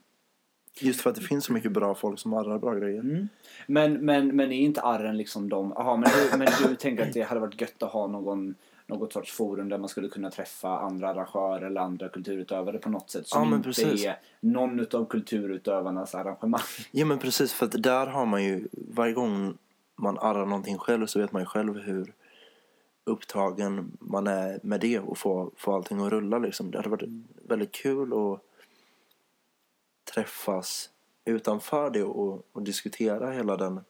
Just 0.80 1.00
för 1.00 1.10
att 1.10 1.16
det 1.16 1.22
finns 1.22 1.44
så 1.44 1.52
mycket 1.52 1.72
bra 1.72 1.94
folk 1.94 2.18
som 2.18 2.34
arrar 2.34 2.58
bra 2.58 2.74
grejer. 2.74 3.00
Mm. 3.00 3.28
Men, 3.66 3.92
men, 3.92 4.36
men 4.36 4.52
är 4.52 4.60
inte 4.60 4.80
arren 4.82 5.16
liksom 5.16 5.48
de... 5.48 5.72
Aha, 5.72 5.96
men, 5.96 6.10
du, 6.10 6.38
men 6.38 6.48
du 6.68 6.76
tänker 6.76 7.06
att 7.06 7.12
det 7.12 7.22
hade 7.22 7.40
varit 7.40 7.60
gött 7.60 7.82
att 7.82 7.90
ha 7.90 8.06
någon, 8.06 8.54
något 8.86 9.12
sorts 9.12 9.32
forum 9.32 9.68
där 9.68 9.78
man 9.78 9.88
skulle 9.88 10.08
kunna 10.08 10.30
träffa 10.30 10.78
andra 10.78 11.08
arrangörer 11.08 11.66
eller 11.66 11.80
andra 11.80 12.08
kulturutövare 12.08 12.78
på 12.78 12.90
något 12.90 13.10
sätt 13.10 13.26
som 13.26 13.48
Ja, 13.48 13.56
inte 13.56 13.68
precis. 13.68 14.04
är 14.04 14.16
någon 14.40 14.80
utav 14.80 15.06
kulturutövarnas 15.06 16.14
arrangemang. 16.14 16.60
Ja 16.90 17.06
men 17.06 17.18
precis 17.18 17.52
för 17.52 17.66
att 17.66 17.82
där 17.82 18.06
har 18.06 18.26
man 18.26 18.44
ju 18.44 18.68
varje 18.72 19.12
gång 19.12 19.58
man 19.96 20.18
arrar 20.18 20.46
någonting 20.46 20.78
själv 20.78 21.06
så 21.06 21.20
vet 21.20 21.32
man 21.32 21.42
ju 21.42 21.46
själv 21.46 21.78
hur 21.78 22.12
upptagen 23.04 23.92
man 24.00 24.26
är 24.26 24.60
med 24.62 24.80
det 24.80 24.98
och 24.98 25.18
få, 25.18 25.50
få 25.56 25.74
allting 25.74 26.00
att 26.00 26.12
rulla 26.12 26.38
liksom. 26.38 26.70
Det 26.70 26.78
hade 26.78 26.88
varit 26.88 27.08
väldigt 27.48 27.72
kul 27.72 28.12
att 28.12 28.40
träffas 30.14 30.90
utanför 31.24 31.90
det 31.90 32.02
och, 32.02 32.46
och 32.52 32.62
diskutera 32.62 33.30
hela 33.30 33.56
den 33.56 33.80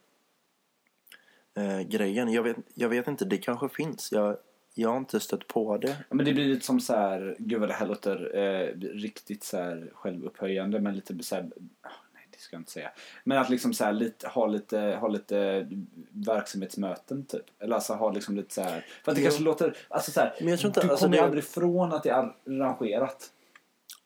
eh, 1.56 1.80
grejen. 1.80 2.32
Jag 2.32 2.42
vet, 2.42 2.56
jag 2.75 2.88
vet 2.88 3.08
inte, 3.08 3.25
det 3.25 3.38
kanske 3.38 3.68
finns. 3.68 4.12
Jag, 4.12 4.37
jag 4.75 4.88
har 4.90 4.96
inte 4.96 5.20
stött 5.20 5.46
på 5.46 5.76
det. 5.76 5.88
Ja, 6.08 6.14
men 6.14 6.26
det 6.26 6.32
blir 6.32 6.44
lite 6.44 6.66
som 6.66 6.80
så 6.80 6.94
här, 6.96 7.37
gud 7.38 7.60
vad 7.60 7.68
det 7.68 7.72
här 7.75 7.87
låter 7.87 8.37
eh, 8.37 8.75
riktigt 8.80 9.44
så 9.44 9.56
här 9.56 9.90
självupphöjande 9.94 10.80
men 10.80 10.94
lite 10.94 11.22
så 11.25 11.34
här, 11.34 11.42
ah, 11.82 11.88
nej, 12.14 12.28
det 12.30 12.38
ska 12.38 12.54
jag 12.56 12.60
inte 12.60 12.70
säga. 12.72 12.90
Men 13.25 13.38
att 13.38 13.50
liksom 13.50 13.75
så 13.75 13.84
här, 13.84 13.92
lite, 13.92 14.28
ha, 14.28 14.46
lite, 14.46 14.78
ha 15.00 15.08
lite 15.08 15.68
verksamhetsmöten 16.10 17.25
typ. 17.26 17.44
Eller 17.58 17.75
alltså 17.75 17.92
ha 17.94 18.10
liksom 18.12 18.37
lite 18.37 18.54
så 18.54 18.62
här. 18.62 18.84
För 19.04 19.12
att 19.12 19.16
det 19.16 19.22
Jo. 19.22 19.26
kanske 19.28 19.42
låter, 19.42 19.76
alltså 19.88 20.10
så 20.10 20.20
här, 20.20 20.34
Men 20.40 20.48
jag 20.48 20.58
tror 20.58 20.68
inte- 20.70 20.80
du 20.80 20.90
alltså 20.90 21.04
kommer 21.06 21.16
ju 21.16 21.20
det- 21.20 21.26
aldrig 21.26 21.44
ifrån 21.44 21.92
att 21.92 22.02
det 22.02 22.10
är 22.10 22.32
arrangerat. 22.46 23.32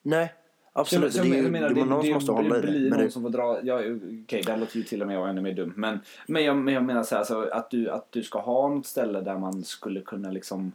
Nej, 0.03 0.35
absolut. 0.73 1.13
Så 1.13 1.19
jag 1.19 1.27
det 1.27 1.37
ju 1.37 1.51
menar, 1.51 1.71
det 1.71 1.81
är 1.81 1.85
någon 1.85 2.01
det, 2.01 2.07
som 2.07 2.15
måste 2.15 2.33
hålla 2.33 2.59
i 2.59 2.61
det 2.61 2.79
det. 2.79 2.91
någon 2.91 2.99
det, 2.99 3.11
som 3.11 3.23
får 3.23 3.31
dra, 3.31 3.61
ja 3.63 3.81
okej 4.25 4.43
där 4.47 4.57
låter 4.57 4.77
ju 4.77 4.83
till 4.83 5.03
och 5.03 5.07
med 5.09 5.17
jag 5.17 5.29
ännu 5.29 5.41
mer 5.41 5.55
dum. 5.55 5.73
Men, 5.77 6.01
men, 6.27 6.45
jag, 6.45 6.57
men 6.57 6.75
jag 6.75 6.85
menar 6.85 7.03
så 7.03 7.15
här, 7.15 7.19
alltså, 7.19 7.49
att, 7.53 7.71
du, 7.71 7.91
att 7.91 8.13
du 8.13 8.23
ska 8.23 8.41
ha 8.41 8.69
något 8.69 8.87
ställe 8.87 9.21
där 9.21 9.39
man 9.39 9.65
skulle 9.65 10.01
kunna 10.01 10.31
liksom 10.31 10.73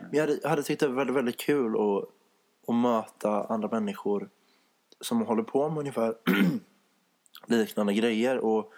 men 0.00 0.10
jag 0.10 0.20
hade, 0.20 0.38
jag 0.42 0.50
hade 0.50 0.62
tyckt 0.62 0.80
det 0.80 0.88
var 0.88 0.94
väldigt, 0.94 1.16
väldigt 1.16 1.40
kul 1.40 1.74
att, 1.74 2.08
att 2.68 2.74
möta 2.74 3.44
andra 3.44 3.68
människor 3.68 4.28
som 5.00 5.22
håller 5.22 5.42
på 5.42 5.68
med 5.68 5.78
ungefär 5.78 6.14
liknande 7.46 7.94
grejer 7.94 8.38
och, 8.38 8.72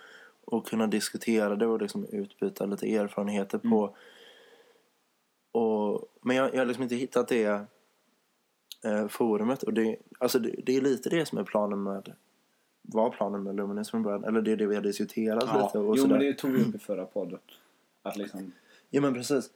och 0.44 0.66
kunna 0.66 0.86
diskutera 0.86 1.56
det 1.56 1.66
och 1.66 1.82
liksom 1.82 2.06
utbyta 2.06 2.66
lite 2.66 2.94
erfarenheter 2.94 3.58
på. 3.58 3.96
Och, 5.52 6.04
men 6.22 6.36
jag, 6.36 6.54
jag 6.54 6.58
har 6.58 6.66
liksom 6.66 6.82
inte 6.82 6.96
hittat 6.96 7.28
det 7.28 7.66
eh, 8.84 9.08
forumet. 9.08 9.62
Och 9.62 9.72
det, 9.72 9.96
alltså 10.18 10.38
det, 10.38 10.54
det 10.66 10.76
är 10.76 10.80
lite 10.80 11.08
det 11.08 11.26
som 11.26 11.38
är 11.38 11.44
planen 11.44 11.82
med 11.82 12.12
var 12.82 13.10
planen 13.10 13.42
med 13.42 13.56
Luminous 13.56 13.90
från 13.90 14.02
början. 14.02 14.24
Eller 14.24 14.42
det 14.42 14.52
är 14.52 14.56
det 14.56 14.66
vi 14.66 14.74
har 14.74 14.82
diskuterat 14.82 15.44
Ja, 15.46 15.66
lite. 15.66 15.78
Och 15.78 15.96
jo 15.96 16.02
sådär. 16.02 16.16
men 16.16 16.26
det 16.26 16.34
tog 16.34 16.52
vi 16.52 16.62
upp 16.62 16.74
i 16.74 16.78
förra 16.78 17.04
podden. 17.04 17.38
Att 18.02 18.16
liksom 18.16 18.52
Ja 18.90 19.00
men 19.00 19.14
precis. 19.14 19.50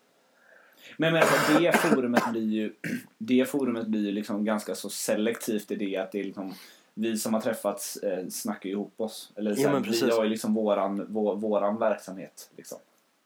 Men, 0.96 1.12
men 1.12 1.22
alltså, 1.22 1.58
det 1.58 1.76
forumet 1.76 2.22
blir 2.30 2.42
ju 2.42 2.72
Det 3.18 3.48
forumet 3.48 3.86
blir 3.86 4.00
ju 4.00 4.12
liksom 4.12 4.44
ganska 4.44 4.74
så 4.74 4.88
selektivt 4.90 5.70
i 5.70 5.76
det 5.76 5.96
att 5.96 6.12
det 6.12 6.20
är 6.20 6.24
liksom 6.24 6.54
Vi 6.94 7.18
som 7.18 7.34
har 7.34 7.40
träffats 7.40 7.96
eh, 7.96 8.28
snackar 8.28 8.70
ihop 8.70 9.00
oss. 9.00 9.32
Eller 9.36 9.54
så 9.54 9.62
Ja, 9.62 9.78
vi 9.78 10.10
har 10.10 10.24
ju 10.24 10.30
liksom 10.30 10.54
våran, 10.54 11.06
vår, 11.08 11.36
våran 11.36 11.78
verksamhet 11.78 12.50
liksom. 12.56 12.78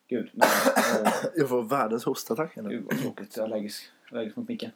Gud, 0.08 0.30
nej, 0.32 0.48
åh, 1.04 1.12
Jag 1.36 1.48
får 1.48 1.62
världens 1.62 2.04
hostattack 2.04 2.56
nu. 2.56 2.68
gud 2.68 2.84
vad 2.84 2.98
tråkigt. 2.98 3.36
Jag 3.36 3.42
är 3.42 3.46
allergisk, 3.46 3.82
allergisk 4.10 4.36
mot 4.36 4.48
micken. 4.48 4.70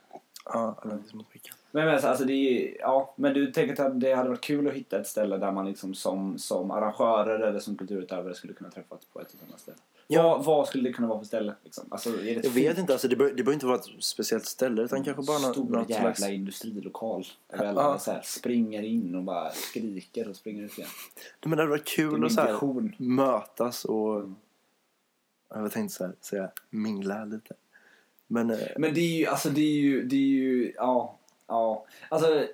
Ja, 0.52 0.78
allergisk 0.82 1.14
mot 1.14 1.34
micken. 1.34 1.54
Men, 1.70 1.86
men 1.86 2.04
alltså, 2.04 2.24
det 2.24 2.32
är, 2.32 2.76
ja, 2.80 3.14
men 3.16 3.34
du 3.34 3.52
tänker 3.52 3.82
att 3.82 4.00
det 4.00 4.14
hade 4.14 4.28
varit 4.28 4.40
kul 4.40 4.68
att 4.68 4.74
hitta 4.74 5.00
ett 5.00 5.06
ställe 5.06 5.36
där 5.36 5.52
man 5.52 5.66
liksom 5.66 5.94
som, 5.94 6.38
som 6.38 6.70
arrangörer 6.70 7.40
eller 7.40 7.58
som 7.58 7.76
kulturutövare 7.76 8.34
skulle 8.34 8.52
kunna 8.52 8.70
träffas 8.70 9.00
på 9.12 9.20
ett 9.20 9.32
och 9.32 9.38
samma 9.46 9.58
ställe. 9.58 9.76
Ja. 10.08 10.22
Vad, 10.22 10.44
vad 10.44 10.68
skulle 10.68 10.88
det 10.88 10.92
kunna 10.92 11.08
vara 11.08 11.18
för 11.18 11.26
ställe? 11.26 11.54
Liksom? 11.64 11.84
Alltså, 11.90 12.10
är 12.10 12.22
det 12.22 12.30
ett 12.30 12.44
Jag 12.44 12.50
vet 12.52 12.78
inte, 12.78 12.92
alltså 12.92 13.08
det 13.08 13.16
behöver 13.16 13.52
inte 13.52 13.66
vara 13.66 13.76
ett 13.76 14.04
speciellt 14.04 14.46
ställe 14.46 14.82
utan 14.82 15.04
kanske 15.04 15.22
bara 15.22 15.52
Stor 15.52 15.70
något 15.70 15.90
jävla 15.90 16.14
slags... 16.14 16.32
industrilokal. 16.32 17.24
Där 17.46 17.64
alla 17.64 17.82
Ja. 17.82 17.98
så 17.98 18.10
här 18.10 18.20
springer 18.24 18.82
in 18.82 19.14
och 19.14 19.22
bara 19.22 19.50
skriker 19.50 20.28
och 20.28 20.36
springer 20.36 20.62
ut 20.62 20.78
igen. 20.78 20.90
Men 21.44 21.50
det 21.50 21.56
hade 21.56 21.70
varit 21.70 21.88
kul 21.88 22.24
att 22.24 22.32
så 22.32 22.40
här, 22.40 23.02
mötas 23.02 23.84
och... 23.84 24.22
Jag 25.48 25.72
tänkte 25.72 25.94
så 25.96 26.04
här, 26.04 26.14
säga 26.20 26.50
mingla 26.70 27.24
lite. 27.24 27.54
Men 28.26 28.50
eh, 28.50 28.58
Men 28.76 28.94
det 28.94 29.00
är 29.00 29.18
ju, 29.18 29.26
alltså 29.26 29.48
det 29.50 29.60
är 29.60 29.80
ju, 29.80 30.04
det 30.04 30.16
är 30.16 30.20
ju, 30.20 30.72
ja, 30.76 31.18
ja. 31.46 31.86
Alltså, 32.08 32.46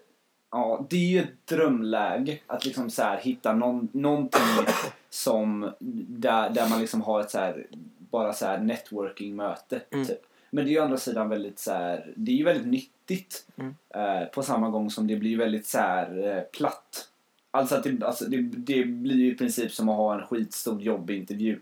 ja, 0.50 0.86
det 0.90 0.96
är 0.96 1.08
ju 1.08 1.20
ett 1.20 1.46
drömläge 1.46 2.38
att 2.46 2.64
liksom 2.64 2.90
så 2.90 3.02
här 3.02 3.16
hitta 3.20 3.52
någon, 3.52 3.88
någonting 3.92 4.66
som, 5.10 5.72
där, 6.08 6.50
där 6.50 6.68
man 6.68 6.80
liksom 6.80 7.02
har 7.02 7.20
ett 7.20 7.30
så 7.30 7.38
här, 7.38 7.66
bara 8.10 8.32
så 8.32 8.46
här 8.46 8.58
networking-möte. 8.58 9.82
Mm. 9.90 10.06
Typ. 10.06 10.26
Men 10.50 10.64
det 10.64 10.70
är 10.70 10.72
ju 10.72 10.80
å 10.80 10.84
andra 10.84 10.96
sidan 10.96 11.28
väldigt 11.28 11.58
så 11.58 11.72
här, 11.72 12.12
det 12.16 12.32
är 12.32 12.36
ju 12.36 12.44
väldigt 12.44 12.66
nyttigt. 12.66 13.46
Mm. 13.56 13.74
Eh, 13.94 14.28
på 14.28 14.42
samma 14.42 14.70
gång 14.70 14.90
som 14.90 15.06
det 15.06 15.16
blir 15.16 15.38
väldigt 15.38 15.66
så 15.66 15.78
här 15.78 16.36
eh, 16.36 16.42
platt. 16.42 17.08
Alltså 17.50 17.74
att 17.74 17.84
det, 17.84 18.06
alltså 18.06 18.24
det, 18.24 18.42
det 18.42 18.84
blir 18.84 19.16
ju 19.16 19.32
i 19.32 19.34
princip 19.34 19.72
som 19.72 19.88
att 19.88 19.96
ha 19.96 20.14
en 20.14 20.26
skitstor 20.26 20.82
jobbintervju. 20.82 21.60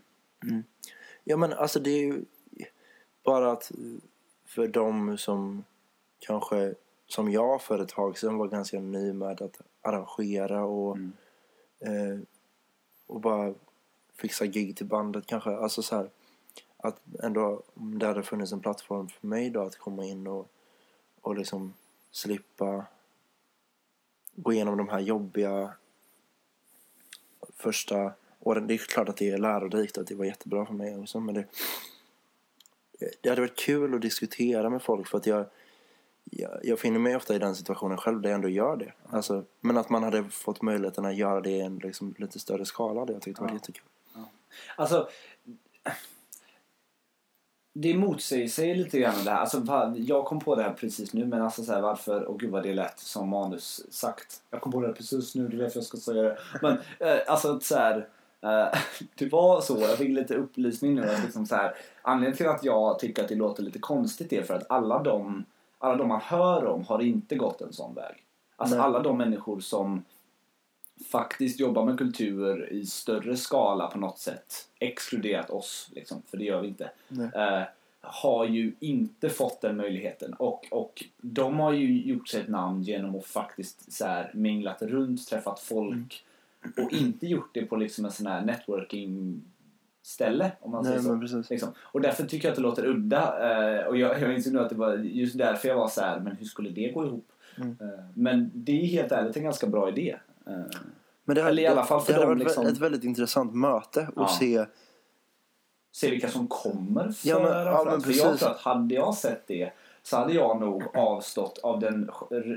Ja 1.23 1.37
men 1.37 1.53
alltså 1.53 1.79
det 1.79 1.89
är 1.89 1.99
ju 1.99 2.21
bara 3.23 3.51
att 3.51 3.71
för 4.45 4.67
de 4.67 5.17
som 5.17 5.63
kanske 6.19 6.75
som 7.07 7.31
jag 7.31 7.61
för 7.61 7.79
ett 7.79 7.89
tag 7.89 8.17
sedan 8.17 8.37
var 8.37 8.47
ganska 8.47 8.79
ny 8.79 9.13
med 9.13 9.41
att 9.41 9.61
arrangera 9.81 10.65
och, 10.65 10.97
Mm. 10.97 11.13
eh, 11.79 12.19
och 13.07 13.21
bara 13.21 13.53
fixa 14.15 14.45
gig 14.45 14.77
till 14.77 14.85
bandet 14.85 15.25
kanske. 15.25 15.49
Alltså 15.49 15.81
så 15.81 15.95
här, 15.95 16.09
att 16.77 17.01
ändå 17.23 17.63
om 17.73 17.99
det 17.99 18.07
hade 18.07 18.23
funnits 18.23 18.51
en 18.51 18.59
plattform 18.59 19.09
för 19.09 19.27
mig 19.27 19.49
då 19.49 19.61
att 19.61 19.77
komma 19.77 20.05
in 20.05 20.27
och, 20.27 20.47
och 21.21 21.35
liksom 21.35 21.73
slippa 22.11 22.85
gå 24.35 24.53
igenom 24.53 24.77
de 24.77 24.89
här 24.89 24.99
jobbiga 24.99 25.73
första 27.55 28.13
åren. 28.39 28.67
Det 28.67 28.73
är 28.73 28.77
klart 28.77 29.09
att 29.09 29.17
det 29.17 29.29
är 29.29 29.37
lärorikt 29.37 29.97
och 29.97 30.01
att 30.01 30.07
det 30.07 30.15
var 30.15 30.25
jättebra 30.25 30.65
för 30.65 30.73
mig 30.73 30.97
också. 30.97 31.19
Men 31.19 31.35
det, 31.35 31.45
det 33.21 33.29
hade 33.29 33.41
varit 33.41 33.59
kul 33.59 33.93
att 33.95 34.01
diskutera 34.01 34.69
med 34.69 34.81
folk 34.81 35.07
för 35.07 35.17
att 35.17 35.25
jag, 35.25 35.45
jag, 36.23 36.59
jag 36.63 36.79
finner 36.79 36.99
mig 36.99 37.15
ofta 37.15 37.35
i 37.35 37.39
den 37.39 37.55
situationen 37.55 37.97
själv 37.97 38.21
där 38.21 38.29
jag 38.29 38.35
ändå 38.35 38.49
gör 38.49 38.75
det. 38.75 38.93
Alltså, 39.09 39.43
men 39.61 39.77
att 39.77 39.89
man 39.89 40.03
hade 40.03 40.23
fått 40.23 40.61
möjligheten 40.61 41.05
att 41.05 41.15
göra 41.15 41.41
det 41.41 41.49
i 41.49 41.61
en 41.61 41.77
liksom, 41.77 42.15
lite 42.17 42.39
större 42.39 42.65
skala 42.65 42.99
hade 42.99 43.13
jag 43.13 43.21
tyckt 43.21 43.39
var 43.39 43.47
Ja. 43.47 43.53
jättekul. 43.53 43.83
Alltså, 44.75 45.09
det 47.73 47.93
motsäger 47.97 48.47
sig 48.47 48.75
lite 48.75 48.99
grann 48.99 49.23
det 49.25 49.31
här. 49.31 49.37
Alltså, 49.39 49.93
jag 49.97 50.25
kom 50.25 50.39
på 50.39 50.55
det 50.55 50.63
här 50.63 50.73
precis 50.73 51.13
nu, 51.13 51.25
men 51.25 51.41
alltså 51.41 51.63
så 51.63 51.73
här, 51.73 51.81
varför, 51.81 52.23
och 52.23 52.39
gud 52.39 52.49
vad 52.49 52.63
det 52.63 52.73
lät 52.73 52.99
som 52.99 53.29
manus 53.29 53.93
sagt. 53.93 54.41
Jag 54.49 54.61
kom 54.61 54.71
på 54.71 54.81
det 54.81 54.87
här 54.87 54.93
precis 54.93 55.35
nu, 55.35 55.47
det 55.47 55.55
är 55.55 55.57
därför 55.57 55.77
jag 55.77 55.85
ska 55.85 55.97
säga 55.97 56.21
det. 56.23 56.37
Men 56.61 56.77
eh, 56.99 57.17
alltså 57.27 57.59
så 57.59 57.75
här, 57.75 58.07
det 59.15 59.31
var 59.31 59.61
så, 59.61 59.79
jag 59.79 59.97
fick 59.97 60.09
lite 60.09 60.35
upplysning 60.35 60.95
nu. 60.95 61.09
Att 61.09 61.23
liksom 61.23 61.45
så 61.45 61.55
här, 61.55 61.75
anledningen 62.01 62.37
till 62.37 62.47
att 62.47 62.63
jag 62.63 62.99
tycker 62.99 63.23
att 63.23 63.29
det 63.29 63.35
låter 63.35 63.63
lite 63.63 63.79
konstigt 63.79 64.33
är 64.33 64.43
för 64.43 64.53
att 64.53 64.71
alla 64.71 65.03
de, 65.03 65.45
alla 65.77 65.95
de 65.95 66.07
man 66.07 66.21
hör 66.21 66.65
om 66.65 66.83
har 66.83 67.01
inte 67.01 67.35
gått 67.35 67.61
en 67.61 67.73
sån 67.73 67.95
väg. 67.95 68.25
Alltså 68.55 68.75
Nej. 68.75 68.85
alla 68.85 68.99
de 68.99 69.17
människor 69.17 69.59
som 69.59 70.03
faktiskt 71.11 71.59
jobbar 71.59 71.85
med 71.85 71.97
kultur 71.97 72.73
i 72.73 72.85
större 72.85 73.37
skala 73.37 73.87
på 73.87 73.99
något 73.99 74.19
sätt, 74.19 74.67
exkluderat 74.79 75.49
oss, 75.49 75.89
liksom, 75.95 76.21
för 76.27 76.37
det 76.37 76.43
gör 76.43 76.61
vi 76.61 76.67
inte, 76.67 76.91
eh, 77.35 77.61
har 78.01 78.45
ju 78.45 78.73
inte 78.79 79.29
fått 79.29 79.61
den 79.61 79.77
möjligheten. 79.77 80.33
Och, 80.33 80.67
och 80.71 81.03
de 81.17 81.59
har 81.59 81.73
ju 81.73 82.01
gjort 82.01 82.27
sig 82.27 82.41
ett 82.41 82.47
namn 82.47 82.83
genom 82.83 83.15
att 83.15 83.25
faktiskt 83.25 83.93
så 83.93 84.05
här, 84.05 84.31
minglat 84.33 84.81
runt, 84.81 85.27
träffat 85.27 85.59
folk 85.59 86.23
och 86.83 86.91
inte 86.93 87.27
gjort 87.27 87.49
det 87.53 87.65
på 87.65 87.75
liksom 87.75 88.05
en 88.05 88.11
sån 88.11 88.27
här 88.27 88.45
networking 88.45 89.41
ställe 90.03 90.51
om 90.59 90.71
man 90.71 90.83
säger 90.83 90.95
Nej, 90.97 91.03
så. 91.05 91.11
men 91.11 91.19
precis. 91.21 91.49
Liksom. 91.49 91.69
Och 91.79 92.01
därför 92.01 92.23
tycker 92.25 92.47
jag 92.47 92.51
att 92.51 92.55
det 92.55 92.61
låter 92.61 92.85
udda. 92.85 93.51
Eh, 93.79 93.85
och 93.85 93.97
jag, 93.97 94.21
jag 94.21 94.33
insåg 94.35 94.53
nu 94.53 94.59
att 94.59 94.69
det 94.69 94.75
var 94.75 94.93
just 94.97 95.37
därför 95.37 95.67
jag 95.67 95.75
var 95.75 95.87
så 95.87 96.01
här, 96.01 96.19
men 96.19 96.35
hur 96.35 96.45
skulle 96.45 96.69
det 96.69 96.91
gå 96.91 97.05
ihop? 97.05 97.31
Mm. 97.57 97.77
Eh, 97.81 97.87
men 98.13 98.51
det 98.53 98.71
är 98.81 98.85
helt 98.85 99.11
ärligt 99.11 99.37
en 99.37 99.43
ganska 99.43 99.67
bra 99.67 99.89
idé. 99.89 100.17
Eh, 100.47 100.53
Men 101.25 101.35
det, 101.35 101.41
Eller 101.41 101.63
i 101.63 101.67
alla 101.67 101.83
fall 101.83 102.01
för 102.01 102.07
det 102.13 102.19
hade 102.19 102.25
dem, 102.27 102.37
varit 102.37 102.43
liksom- 102.47 102.65
ett 102.67 102.77
väldigt 102.77 103.03
intressant 103.03 103.53
möte 103.55 104.01
att 104.01 104.13
Ja. 104.15 104.27
se 104.39 104.65
se 105.93 106.11
vilka 106.11 106.27
som 106.29 106.47
kommer 106.47 107.11
för 107.11 107.29
Ja, 107.29 107.39
men- 107.39 107.65
ja, 107.65 107.83
men 107.85 108.01
För 108.01 108.11
jag 108.11 108.37
tror 108.39 108.49
att 108.51 108.57
hade 108.57 108.95
jag 108.95 109.13
sett 109.15 109.47
det 109.47 109.71
så 110.03 110.17
hade 110.17 110.33
jag 110.33 110.59
nog 110.59 110.83
avstått 110.93 111.59
av 111.63 111.79
den 111.79 112.09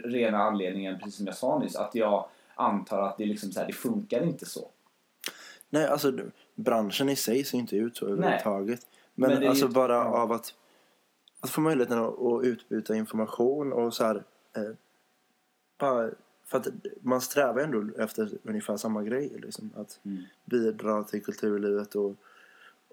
rena 0.04 0.38
anledningen, 0.38 0.98
precis 0.98 1.16
som 1.16 1.26
jag 1.26 1.36
sa 1.36 1.58
nyss, 1.58 1.76
att 1.76 1.94
jag 1.94 2.26
antar 2.54 3.02
att 3.02 3.18
det, 3.18 3.26
liksom 3.26 3.52
så 3.52 3.60
här, 3.60 3.66
det 3.66 3.72
funkar 3.72 4.22
inte 4.22 4.46
så. 4.46 4.70
Nej, 5.70 5.86
alltså 5.86 6.12
branschen 6.54 7.08
i 7.08 7.16
sig 7.16 7.44
ser 7.44 7.58
inte 7.58 7.76
ut 7.76 7.96
så 7.96 8.06
överhuvudtaget. 8.06 8.86
Men, 9.14 9.30
Men 9.30 9.48
alltså 9.48 9.66
ju- 9.66 9.72
bara 9.72 10.04
av 10.04 10.32
att, 10.32 10.54
att 11.40 11.50
få 11.50 11.60
möjligheten 11.60 11.98
att, 11.98 12.18
att 12.22 12.44
utbyta 12.44 12.96
information 12.96 13.72
och 13.72 13.94
så 13.94 14.04
här. 14.04 14.24
Eh, 14.56 14.62
bara, 15.78 16.10
för 16.44 16.58
att 16.58 16.68
man 17.00 17.20
strävar 17.20 17.60
ändå 17.60 18.02
efter 18.02 18.30
ungefär 18.42 18.76
samma 18.76 19.02
grej. 19.02 19.32
Liksom, 19.42 19.70
att 19.76 20.00
Mm. 20.04 20.22
bidra 20.44 21.04
till 21.04 21.24
kulturlivet 21.24 21.94
och, 21.94 22.16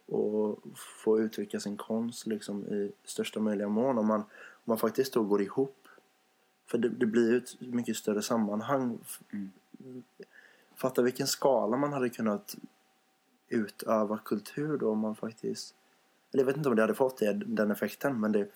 och 0.06 0.60
få 1.04 1.19
uttrycka 1.19 1.60
sin 1.60 1.78
konst 1.78 2.28
liksom, 2.28 2.65
i 2.67 2.91
största 3.04 3.39
möjliga 3.39 3.67
mån. 3.69 3.97
Om 3.97 4.08
man, 4.08 4.19
om 4.19 4.26
man 4.63 4.78
faktiskt 4.78 5.13
då 5.13 5.24
går 5.24 5.41
ihop. 5.41 5.81
För 6.71 6.77
det, 6.77 6.89
det 6.89 7.05
blir 7.05 7.31
ju 7.31 7.38
ett 7.38 7.62
mycket 7.62 7.97
större 7.97 8.21
sammanhang. 8.21 8.97
Mm. 9.34 9.51
Fatta 10.75 11.01
vilken 11.01 11.27
skala 11.27 11.77
man 11.77 11.93
hade 11.93 12.10
kunnat 12.10 12.55
utöva 13.49 14.17
kultur 14.17 14.77
då 14.77 14.91
om 14.91 14.99
man 14.99 15.15
faktiskt... 15.15 15.75
Eller 16.34 16.41
jag 16.43 16.45
vet 16.45 16.57
inte 16.57 16.69
om 16.69 16.75
det 16.75 16.81
hade 16.81 16.93
fått 16.93 17.17
det, 17.17 17.34
den 17.34 17.71
effekten 17.71 18.19
men 18.19 18.31
det... 18.31 18.47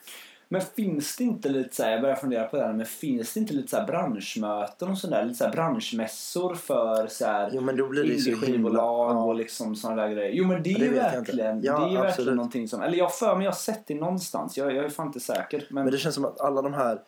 Men 0.48 0.62
finns 0.62 1.18
det 1.18 1.24
inte 1.24 1.50
lite 1.50 1.76
så 1.76 1.84
här, 1.84 1.92
jag 1.92 2.02
börjar 2.02 2.16
fundera 2.16 2.48
på 2.48 2.58
det 2.58 2.64
här, 2.64 2.74
men 2.74 2.86
finns 2.86 3.34
det 3.34 3.40
inte 3.40 3.54
lite 3.54 3.68
så 3.68 3.84
branschmöten 3.88 4.90
och 4.90 4.98
sådär, 4.98 5.26
lite 5.26 5.38
så 5.38 5.50
branschmässor 5.50 6.56
för 6.56 7.08
så 7.08 7.26
här 7.26 7.50
Jo 7.54 7.62
men 7.62 7.78
då 7.78 7.88
blir 7.88 8.04
det 8.04 8.10
ju 8.10 8.18
så 8.18 8.30
himla... 8.30 8.38
indieskivbolag 8.38 9.16
Ja. 9.16 9.24
och 9.24 9.36
liksom 9.36 9.76
sådana 9.76 10.02
där 10.02 10.10
grejer. 10.10 10.32
Jo 10.32 10.48
men 10.48 10.64
det 10.64 10.74
är 10.74 10.80
ju 10.80 10.94
verkligen, 10.94 11.62
Ja, 11.62 11.80
det 11.80 11.96
är 11.96 12.02
verkligen 12.02 12.36
någonting 12.36 12.68
som, 12.68 12.82
eller 12.82 12.98
jag 12.98 13.16
för 13.16 13.36
mig 13.36 13.46
jag 13.46 13.52
har 13.52 13.58
sett 13.58 13.88
det 13.88 13.96
någonstans, 13.96 14.58
jag, 14.58 14.76
jag 14.76 14.86
är 14.86 14.90
fan 14.90 15.08
inte 15.08 15.20
säker. 15.20 15.68
Men, 15.70 15.84
Men 15.84 15.92
det 15.92 15.98
känns 15.98 16.16
som 16.16 16.26
att 16.26 16.42
alla 16.42 16.62
de 16.62 16.74
här, 16.74 17.00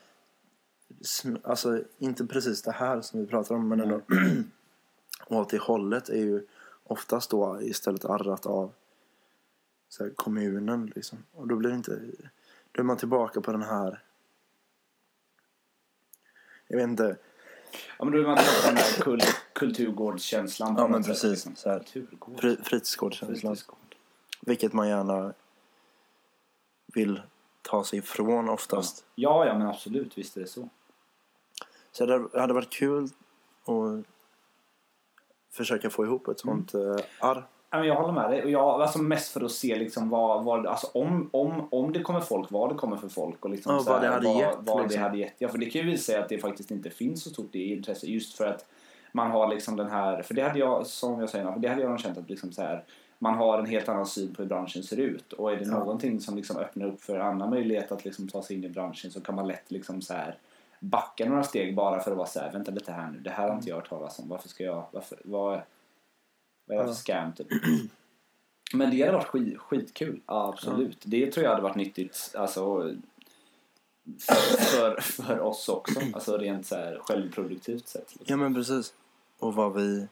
alltså 1.43 1.83
inte 1.97 2.25
precis 2.25 2.61
det 2.61 2.71
här 2.71 3.01
som 3.01 3.19
vi 3.19 3.25
pratar 3.25 3.55
om 3.55 3.67
men 3.67 3.79
ändå 3.79 4.01
Och 5.25 5.37
åt 5.37 5.49
det 5.49 5.61
hållet 5.61 6.09
är 6.09 6.17
ju 6.17 6.45
oftast 6.83 7.29
då 7.29 7.61
istället 7.61 8.05
arrat 8.05 8.45
av 8.45 8.71
så 9.89 10.03
här, 10.03 10.11
kommunen 10.15 10.91
liksom. 10.95 11.23
Och 11.31 11.47
då 11.47 11.55
blir 11.55 11.69
det 11.69 11.75
inte... 11.75 12.01
Då 12.71 12.81
är 12.81 12.83
man 12.83 12.97
tillbaka 12.97 13.41
på 13.41 13.51
den 13.51 13.61
här... 13.61 14.03
Jag 16.67 16.77
vet 16.77 16.87
inte. 16.87 17.17
Ja 17.99 18.05
men 18.05 18.13
då 18.13 18.19
är 18.19 18.23
man 18.23 18.37
tillbaka 18.37 18.61
på 18.61 18.67
den 18.67 18.77
här 18.77 19.01
kul, 19.01 19.21
kulturgårdskänslan. 19.53 20.75
Ja, 20.77 20.87
men 20.87 21.03
precis. 21.03 21.31
liksom. 21.31 21.55
Så 21.55 21.69
här. 21.69 21.83
Fri, 22.37 22.57
fritidsgårdskänslan. 22.63 23.55
Fritidsgård. 23.55 23.95
Vilket 24.41 24.73
man 24.73 24.87
gärna 24.87 25.33
vill 26.93 27.21
ta 27.61 27.83
sig 27.83 27.99
ifrån 27.99 28.49
oftast. 28.49 29.05
Ja, 29.15 29.45
ja 29.45 29.57
men 29.57 29.67
absolut, 29.67 30.17
visst 30.17 30.37
är 30.37 30.41
det 30.41 30.47
så. 30.47 30.69
Så 31.97 32.05
det 32.05 32.39
hade 32.39 32.53
varit 32.53 32.69
kul 32.69 33.03
att 33.65 34.05
försöka 35.51 35.89
få 35.89 36.05
ihop 36.05 36.27
ett 36.27 36.39
sånt 36.39 36.73
Mm. 36.73 36.97
arr. 37.19 37.43
Jag 37.71 37.95
håller 37.95 38.13
med 38.13 38.29
dig. 38.31 38.43
Och 38.43 38.49
jag, 38.49 38.81
alltså 38.81 38.99
mest 38.99 39.31
för 39.33 39.45
att 39.45 39.51
se 39.51 39.75
liksom 39.75 40.09
vad, 40.09 40.43
vad, 40.43 40.67
alltså 40.67 40.87
om, 40.93 41.29
om, 41.33 41.67
om 41.71 41.93
det 41.93 42.01
kommer 42.01 42.19
folk, 42.19 42.51
vad 42.51 42.69
det 42.71 42.75
kommer 42.75 42.97
för 42.97 43.07
folk 43.09 43.45
och 43.45 43.49
liksom 43.51 43.75
Ja, 43.75 43.83
vad 43.91 44.01
det 44.01 44.07
hade 44.07 44.27
vad, 44.27 44.37
gett, 44.37 44.55
vad 44.59 44.81
liksom. 44.83 45.01
det 45.01 45.07
hade 45.07 45.17
gett. 45.17 45.33
Ja, 45.37 45.47
för 45.49 45.57
det 45.57 45.65
kan 45.69 45.81
ju 45.81 45.87
visa 45.87 46.03
sig 46.11 46.21
att 46.21 46.29
det 46.29 46.37
faktiskt 46.37 46.71
inte 46.71 46.89
finns 46.89 47.23
så 47.23 47.29
stort 47.29 47.55
intresse 47.55 48.07
just 48.07 48.37
för 48.37 48.45
att 48.45 48.65
man 49.11 49.31
har 49.31 49.47
liksom 49.47 49.75
den 49.75 49.87
här, 49.89 50.21
för 50.21 50.33
det 50.33 50.41
hade 50.41 50.59
jag, 50.59 50.87
som 50.87 51.19
jag 51.19 51.29
säger, 51.29 51.51
för 51.51 51.59
det 51.59 51.67
hade 51.69 51.81
jag 51.81 51.99
känt 51.99 52.17
att 52.17 52.29
liksom 52.29 52.51
så 52.51 52.61
här, 52.61 52.83
man 53.19 53.33
har 53.33 53.59
en 53.59 53.65
helt 53.65 53.89
annan 53.89 54.05
syn 54.05 54.33
på 54.35 54.41
hur 54.41 54.49
branschen 54.49 54.83
ser 54.83 54.97
ut 54.99 55.33
och 55.33 55.51
är 55.51 55.55
det 55.55 55.65
Ja. 55.65 55.71
någonting 55.79 56.19
som 56.19 56.35
liksom 56.35 56.57
öppnar 56.57 56.85
upp 56.85 57.01
för 57.01 57.15
en 57.15 57.21
annan 57.21 57.49
möjlighet 57.49 57.91
att 57.91 58.05
liksom 58.05 58.27
ta 58.27 58.43
sig 58.43 58.55
in 58.55 58.63
i 58.63 58.69
branschen 58.69 59.11
så 59.11 59.21
kan 59.21 59.35
man 59.35 59.47
lätt 59.47 59.71
liksom 59.71 60.01
så 60.01 60.13
här 60.13 60.35
backa 60.79 61.29
några 61.29 61.43
steg 61.43 61.75
bara 61.75 61.99
för 61.99 62.11
att 62.11 62.17
vara 62.17 62.27
så 62.27 62.39
här, 62.39 62.51
vänta 62.51 62.71
lite 62.71 62.91
här 62.91 63.11
nu, 63.11 63.19
det 63.19 63.29
här 63.29 63.47
har 63.47 63.55
inte 63.55 63.69
jag 63.69 63.75
hört 63.75 63.89
talas 63.89 64.19
om, 64.19 64.29
varför 64.29 64.49
ska 64.49 64.63
jag, 64.63 64.85
varför, 64.91 65.19
vad, 65.23 65.61
vad 66.65 66.77
är 66.77 66.81
det 66.81 66.87
för 66.87 66.93
scam 66.93 67.33
typ? 67.33 67.47
Men 68.73 68.91
det 68.91 69.01
hade 69.01 69.17
varit 69.17 69.27
skit, 69.27 69.57
skitkul, 69.57 70.21
ja, 70.25 70.47
absolut. 70.47 71.01
Det 71.05 71.31
tror 71.31 71.43
jag 71.43 71.51
hade 71.51 71.63
varit 71.63 71.75
nyttigt 71.75 72.35
alltså, 72.37 72.93
för, 74.19 74.57
för, 74.57 75.01
för 75.01 75.39
oss 75.39 75.69
också. 75.69 75.99
Alltså 76.13 76.37
rent 76.37 76.65
så 76.65 76.75
här 76.75 76.99
självproduktivt 77.01 77.87
sett. 77.87 78.15
Liksom. 78.15 78.25
Ja 78.27 78.37
men 78.37 78.53
precis. 78.53 78.93
Och 79.39 79.53
vad 79.53 79.73
vi 79.73 80.07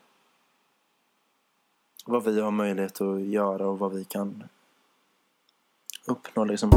vad 2.06 2.24
vi 2.24 2.42
har 2.42 2.52
möjlighet 2.52 3.02
att 3.02 3.22
göra 3.22 3.68
och 3.68 3.80
vad 3.80 3.94
vi 3.94 4.04
kan 4.04 4.44
uppnå 6.08 6.46
liksom. 6.46 6.72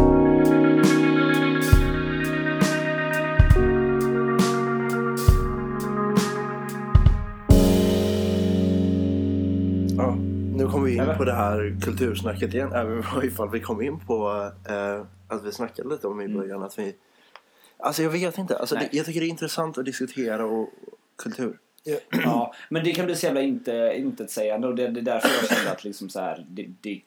In 10.99 11.17
på 11.17 11.25
det 11.25 11.33
här 11.33 11.77
kultursnacket 11.83 12.55
igen. 12.55 12.73
Även 12.73 13.05
ifall 13.23 13.51
vi 13.51 13.61
kom 13.61 13.83
in 13.83 14.01
på 14.01 14.51
eh, 14.69 15.03
att 15.29 15.45
vi 15.45 15.53
snackade 15.53 15.89
lite 15.89 16.07
om 16.07 16.21
i 16.21 16.29
början 16.29 16.63
att 16.63 16.79
vi... 16.79 16.95
Alltså 17.79 18.03
jag 18.03 18.11
vet 18.11 18.39
inte. 18.39 18.59
Alltså, 18.59 18.75
det, 18.75 18.89
jag 18.93 19.07
tycker 19.07 19.21
det 19.21 19.27
är 19.27 19.31
intressant 19.31 19.79
att 19.79 19.85
diskutera 19.85 20.47
och 20.47 20.71
kultur. 21.17 21.59
Ja, 22.11 22.55
men 22.69 22.85
det 22.85 22.93
kan 22.93 23.07
bli 23.07 23.15
så 23.15 23.27
jävla 23.27 23.41
inte, 23.41 23.95
intetsägande 23.97 24.69
och 24.69 24.75
det, 24.75 24.89
det 24.89 25.01
är 25.01 25.05
därför 25.05 25.29
jag 25.29 25.57
kände 25.57 25.73
att 25.73 25.85
liksom 25.85 26.09
så 26.09 26.21
här, 26.21 26.47
det, 26.49 26.67
det, 26.81 27.01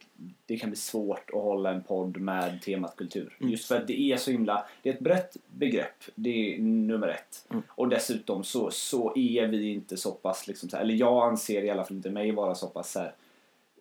det 0.45 0.57
kan 0.57 0.69
bli 0.69 0.77
svårt 0.77 1.29
att 1.33 1.41
hålla 1.41 1.71
en 1.71 1.83
podd 1.83 2.17
med 2.17 2.61
temat 2.61 2.95
kultur. 2.95 3.37
Just 3.39 3.67
för 3.67 3.75
att 3.75 3.87
det 3.87 4.01
är 4.01 4.17
så 4.17 4.31
himla, 4.31 4.65
det 4.81 4.89
är 4.89 4.93
ett 4.93 4.99
brett 4.99 5.37
begrepp, 5.47 6.03
det 6.15 6.55
är 6.55 6.59
nummer 6.61 7.07
ett. 7.07 7.47
Och 7.67 7.89
dessutom 7.89 8.43
så, 8.43 8.71
så 8.71 9.13
är 9.15 9.47
vi 9.47 9.73
inte 9.73 9.97
så 9.97 10.11
pass, 10.11 10.47
liksom 10.47 10.69
så 10.69 10.75
här, 10.75 10.83
eller 10.83 10.95
jag 10.95 11.29
anser 11.29 11.63
i 11.63 11.69
alla 11.69 11.83
fall 11.83 11.97
inte 11.97 12.09
mig 12.09 12.31
vara 12.31 12.55
så 12.55 12.67
pass 12.67 12.91
så 12.91 12.99
här, 12.99 13.13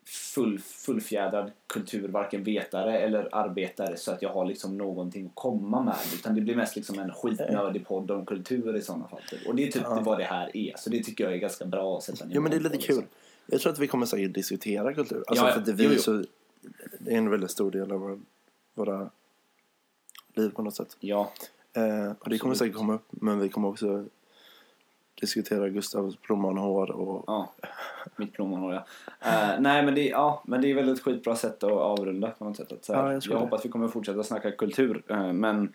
full, 0.04 0.58
fullfjädrad 0.58 1.52
kultur, 1.66 2.08
varken 2.08 2.44
vetare 2.44 2.98
eller 2.98 3.28
arbetare 3.32 3.96
så 3.96 4.12
att 4.12 4.22
jag 4.22 4.32
har 4.32 4.44
liksom 4.44 4.78
någonting 4.78 5.26
att 5.26 5.34
komma 5.34 5.82
med. 5.82 5.96
Utan 6.14 6.34
det 6.34 6.40
blir 6.40 6.56
mest 6.56 6.76
liksom 6.76 6.98
en 6.98 7.12
skitnördig 7.12 7.86
podd 7.86 8.10
om 8.10 8.26
kultur 8.26 8.76
i 8.76 8.82
sådana 8.82 9.08
fall. 9.08 9.20
Typ. 9.30 9.46
Och 9.46 9.54
det 9.54 9.66
är 9.66 9.72
typ 9.72 9.82
vad 9.86 10.18
det 10.18 10.24
här 10.24 10.56
är. 10.56 10.76
Så 10.76 10.90
det 10.90 11.02
tycker 11.02 11.24
jag 11.24 11.32
är 11.32 11.38
ganska 11.38 11.64
bra 11.64 11.96
att 11.96 12.02
sätta 12.02 12.24
ner 12.24 12.34
Ja 12.34 12.40
men 12.40 12.50
det 12.50 12.56
är 12.56 12.60
lite 12.60 12.70
på, 12.70 12.76
liksom. 12.76 12.96
kul. 12.96 13.04
Jag 13.46 13.60
tror 13.60 13.72
att 13.72 13.78
vi 13.78 13.86
kommer 13.86 14.06
säkert 14.06 14.34
diskutera 14.34 14.94
kultur. 14.94 15.24
Alltså 15.26 15.44
Ja, 15.44 15.48
ja. 15.48 15.54
för 15.54 15.60
det, 15.60 15.72
vi 15.72 15.84
Jo, 15.84 15.90
jo. 15.92 15.98
Så, 15.98 16.24
det 16.98 17.12
är 17.12 17.18
en 17.18 17.30
väldigt 17.30 17.50
stor 17.50 17.70
del 17.70 17.92
av 17.92 18.00
våra, 18.00 18.18
våra 18.74 19.10
liv 20.34 20.50
på 20.50 20.62
något 20.62 20.74
sätt. 20.74 20.96
Ja, 21.00 21.32
Eh, 21.72 22.12
och 22.20 22.30
det 22.30 22.38
kommer 22.38 22.54
säkert 22.54 22.76
komma 22.76 22.94
upp. 22.94 23.06
Men 23.10 23.38
vi 23.38 23.48
kommer 23.48 23.68
också 23.68 24.04
diskutera 25.20 25.68
Gustavs 25.68 26.22
blommanhår 26.22 26.90
och 26.90 27.24
ja. 27.26 27.52
Mitt 28.16 28.32
plommonhår 28.32 28.74
ja. 28.74 28.84
Eh, 29.20 29.60
nej 29.60 29.84
men 29.84 29.94
det, 29.94 30.08
ja, 30.08 30.42
men 30.46 30.62
det 30.62 30.70
är 30.70 30.74
väl 30.74 30.88
ett 30.88 31.00
skitbra 31.00 31.36
sätt 31.36 31.62
att 31.62 31.72
avrunda 31.72 32.30
på 32.30 32.44
något 32.44 32.56
sätt. 32.56 32.72
Att, 32.72 32.84
så 32.84 32.94
här, 32.94 33.06
Ja, 33.06 33.12
jag 33.12 33.22
jag 33.28 33.38
hoppas 33.38 33.64
vi 33.64 33.68
kommer 33.68 33.88
fortsätta 33.88 34.22
snacka 34.22 34.50
kultur. 34.50 35.02
eh, 35.08 35.32
men 35.32 35.74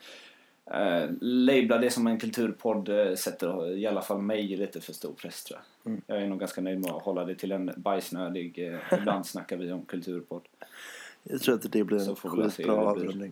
uh, 0.74 1.12
labla 1.22 1.78
det 1.78 1.90
som 1.90 2.08
en 2.08 2.20
kulturpodd 2.20 2.90
eh, 2.90 3.16
sätter 3.16 3.78
i 3.78 3.88
alla 3.88 4.02
fall 4.02 4.22
mig 4.22 4.58
lite 4.58 4.82
för 4.82 4.94
stor 4.94 5.14
press 5.14 5.44
tror 5.44 5.60
jag. 5.60 5.92
Mm. 5.92 6.02
Jag 6.08 6.22
är 6.22 6.28
nog 6.28 6.40
ganska 6.40 6.62
nöjd 6.62 6.80
med 6.80 6.92
att 6.92 7.04
hålla 7.04 7.26
det 7.26 7.36
till 7.36 7.52
en 7.52 7.72
bajsnödig. 7.78 8.60
Uh, 8.60 8.94
ibland 9.00 9.26
snackar 9.26 9.58
vi 9.58 9.72
om 9.72 9.86
kulturpodd. 9.86 10.42
jag 11.24 11.42
tror 11.42 11.56
att 11.56 11.72
det 11.72 11.84
blir 11.84 12.10
en 12.10 12.16
skitbra 12.16 12.76
avrundning. 12.76 13.32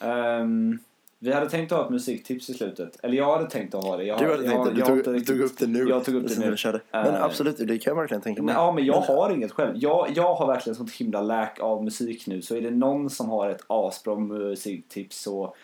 Ehm, 0.00 0.78
vi 1.20 1.32
hade 1.32 1.50
tänkt 1.50 1.72
att 1.72 1.78
ha 1.78 1.84
ett 1.84 1.90
musiktips 1.90 2.50
i 2.50 2.54
slutet. 2.54 2.96
Eller 3.02 3.16
jag 3.16 3.32
hade 3.36 3.50
tänkt 3.50 3.74
att 3.74 3.84
ha 3.84 3.96
det. 3.96 4.04
Jag, 4.04 4.18
Du 4.18 4.30
hade 4.30 4.44
jag, 4.44 4.52
tänkt 4.52 4.64
det, 4.64 4.74
du 4.74 4.80
tog, 5.02 5.14
riktigt- 5.14 5.26
tog 5.26 5.40
upp 5.40 5.58
det 5.58 5.66
nu. 5.66 5.88
Jag 5.88 6.04
tog 6.04 6.14
upp 6.14 6.28
det 6.28 6.38
nu. 6.50 6.56
körde. 6.56 6.80
Men 6.90 7.06
Eh, 7.14 7.22
absolut, 7.24 7.56
det 7.58 7.78
kan 7.78 7.90
jag 7.90 7.96
verkligen 8.00 8.20
tänka 8.20 8.42
mig. 8.42 8.54
Ja, 8.54 8.72
men 8.72 8.84
jag 8.84 9.00
har 9.00 9.30
inget 9.30 9.52
själv. 9.52 9.72
Jag, 9.76 10.08
jag 10.14 10.34
har 10.34 10.46
verkligen 10.46 10.74
sånt 10.76 10.92
himla 10.92 11.20
läk 11.22 11.60
av 11.60 11.84
musik 11.84 12.26
nu. 12.26 12.42
Så 12.42 12.56
är 12.56 12.60
det 12.60 12.70
någon 12.70 13.10
som 13.10 13.28
har 13.28 13.50
ett 13.50 13.64
asbra 13.66 14.16
musiktips 14.16 15.20
så 15.22 15.54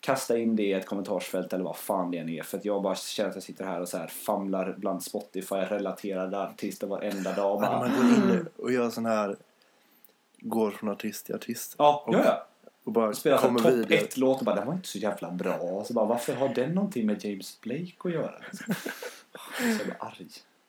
kasta 0.00 0.38
in 0.38 0.56
det 0.56 0.62
i 0.62 0.72
ett 0.72 0.86
kommentarsfält 0.86 1.52
eller 1.52 1.64
vad 1.64 1.76
fan 1.76 2.10
det 2.10 2.18
än 2.18 2.28
är. 2.28 2.42
För 2.42 2.58
att 2.58 2.64
jag 2.64 2.82
bara 2.82 2.94
känner 2.94 3.28
att 3.30 3.36
jag 3.36 3.42
sitter 3.42 3.64
här 3.64 3.80
och 3.80 3.88
så 3.88 3.98
här 3.98 4.06
famlar 4.06 4.74
bland 4.78 5.02
Spotify-relaterade 5.02 6.42
artister 6.42 6.86
varenda 6.86 7.32
dag. 7.32 7.60
Men 7.60 7.70
Bara, 7.70 7.78
man 7.78 7.90
går 7.96 8.04
in 8.04 8.28
nu 8.36 8.46
och 8.56 8.72
gör 8.72 8.90
sån 8.90 9.06
här 9.06 9.36
går 10.38 10.70
från 10.70 10.90
artist 10.90 11.26
till 11.26 11.34
artist. 11.34 11.74
ja, 11.78 12.04
och, 12.06 12.14
ja, 12.14 12.20
ja. 12.24 12.46
Och 12.84 12.92
bara 12.92 13.12
Spelar 13.12 13.38
så 13.38 13.46
kommer 13.46 13.60
topp 13.60 13.72
vidare. 13.72 13.94
ett 13.94 14.16
låt 14.16 14.38
och 14.38 14.44
bara 14.44 14.56
den 14.56 14.66
var 14.66 14.74
inte 14.74 14.88
så 14.88 14.98
jävla 14.98 15.30
bra. 15.30 15.84
Så 15.86 15.92
bara 15.94 16.04
varför 16.06 16.34
har 16.34 16.48
den 16.48 16.72
någonting 16.74 17.06
med 17.06 17.24
James 17.24 17.60
Blake 17.60 17.92
att 17.98 18.12
göra? 18.12 18.34
Liksom. 18.50 18.74
Jag 19.62 19.72
så 19.72 19.78
jävla 19.78 19.94
arg. 19.98 20.26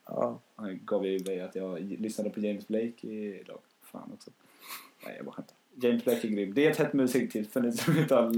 Ja. 0.08 0.40
Jag 0.58 0.80
gav 0.86 1.02
dig 1.02 1.42
att 1.42 1.56
jag 1.56 1.80
lyssnade 1.82 2.30
på 2.30 2.40
James 2.40 2.68
Blake 2.68 3.08
idag. 3.08 3.58
Fan 3.92 4.12
också. 4.14 4.32
Nej, 5.06 5.14
jag 5.18 5.26
bara 5.26 5.32
skämtar. 5.32 5.56
James 5.76 6.04
Blake 6.04 6.28
är 6.28 6.32
grym. 6.32 6.54
Det 6.54 6.66
är 6.68 6.72
ett 6.72 6.78
hett 6.78 6.94
musiktips 6.94 7.54
för 7.54 7.62
ni 7.62 7.72
som 7.72 7.98
inte 7.98 8.16
har 8.16 8.30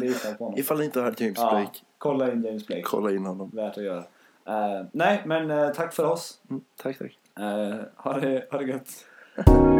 lyssnat 0.00 0.38
på 0.38 0.44
honom. 0.44 0.58
Ifall 0.60 0.78
ni 0.78 0.84
inte 0.84 1.00
har 1.00 1.06
hört 1.06 1.20
James 1.20 1.38
Ja, 1.38 1.50
Blake, 1.50 1.78
kolla 1.98 2.32
in 2.32 2.42
James 2.42 2.66
Blake. 2.66 2.82
kolla 2.82 3.10
in 3.10 3.26
honom. 3.26 3.50
Värt 3.54 3.76
att 3.78 3.84
göra. 3.84 4.04
Eh, 4.46 4.86
nej, 4.92 5.22
men 5.26 5.50
eh, 5.50 5.68
tack 5.70 5.94
för 5.94 6.04
oss. 6.04 6.40
Mm, 6.50 6.62
tack, 6.76 6.98
tack. 6.98 7.18
Uh, 7.40 7.80
ha, 7.96 8.20
det, 8.20 8.46
ha 8.50 8.58
det 8.58 8.64
gött. 8.64 9.04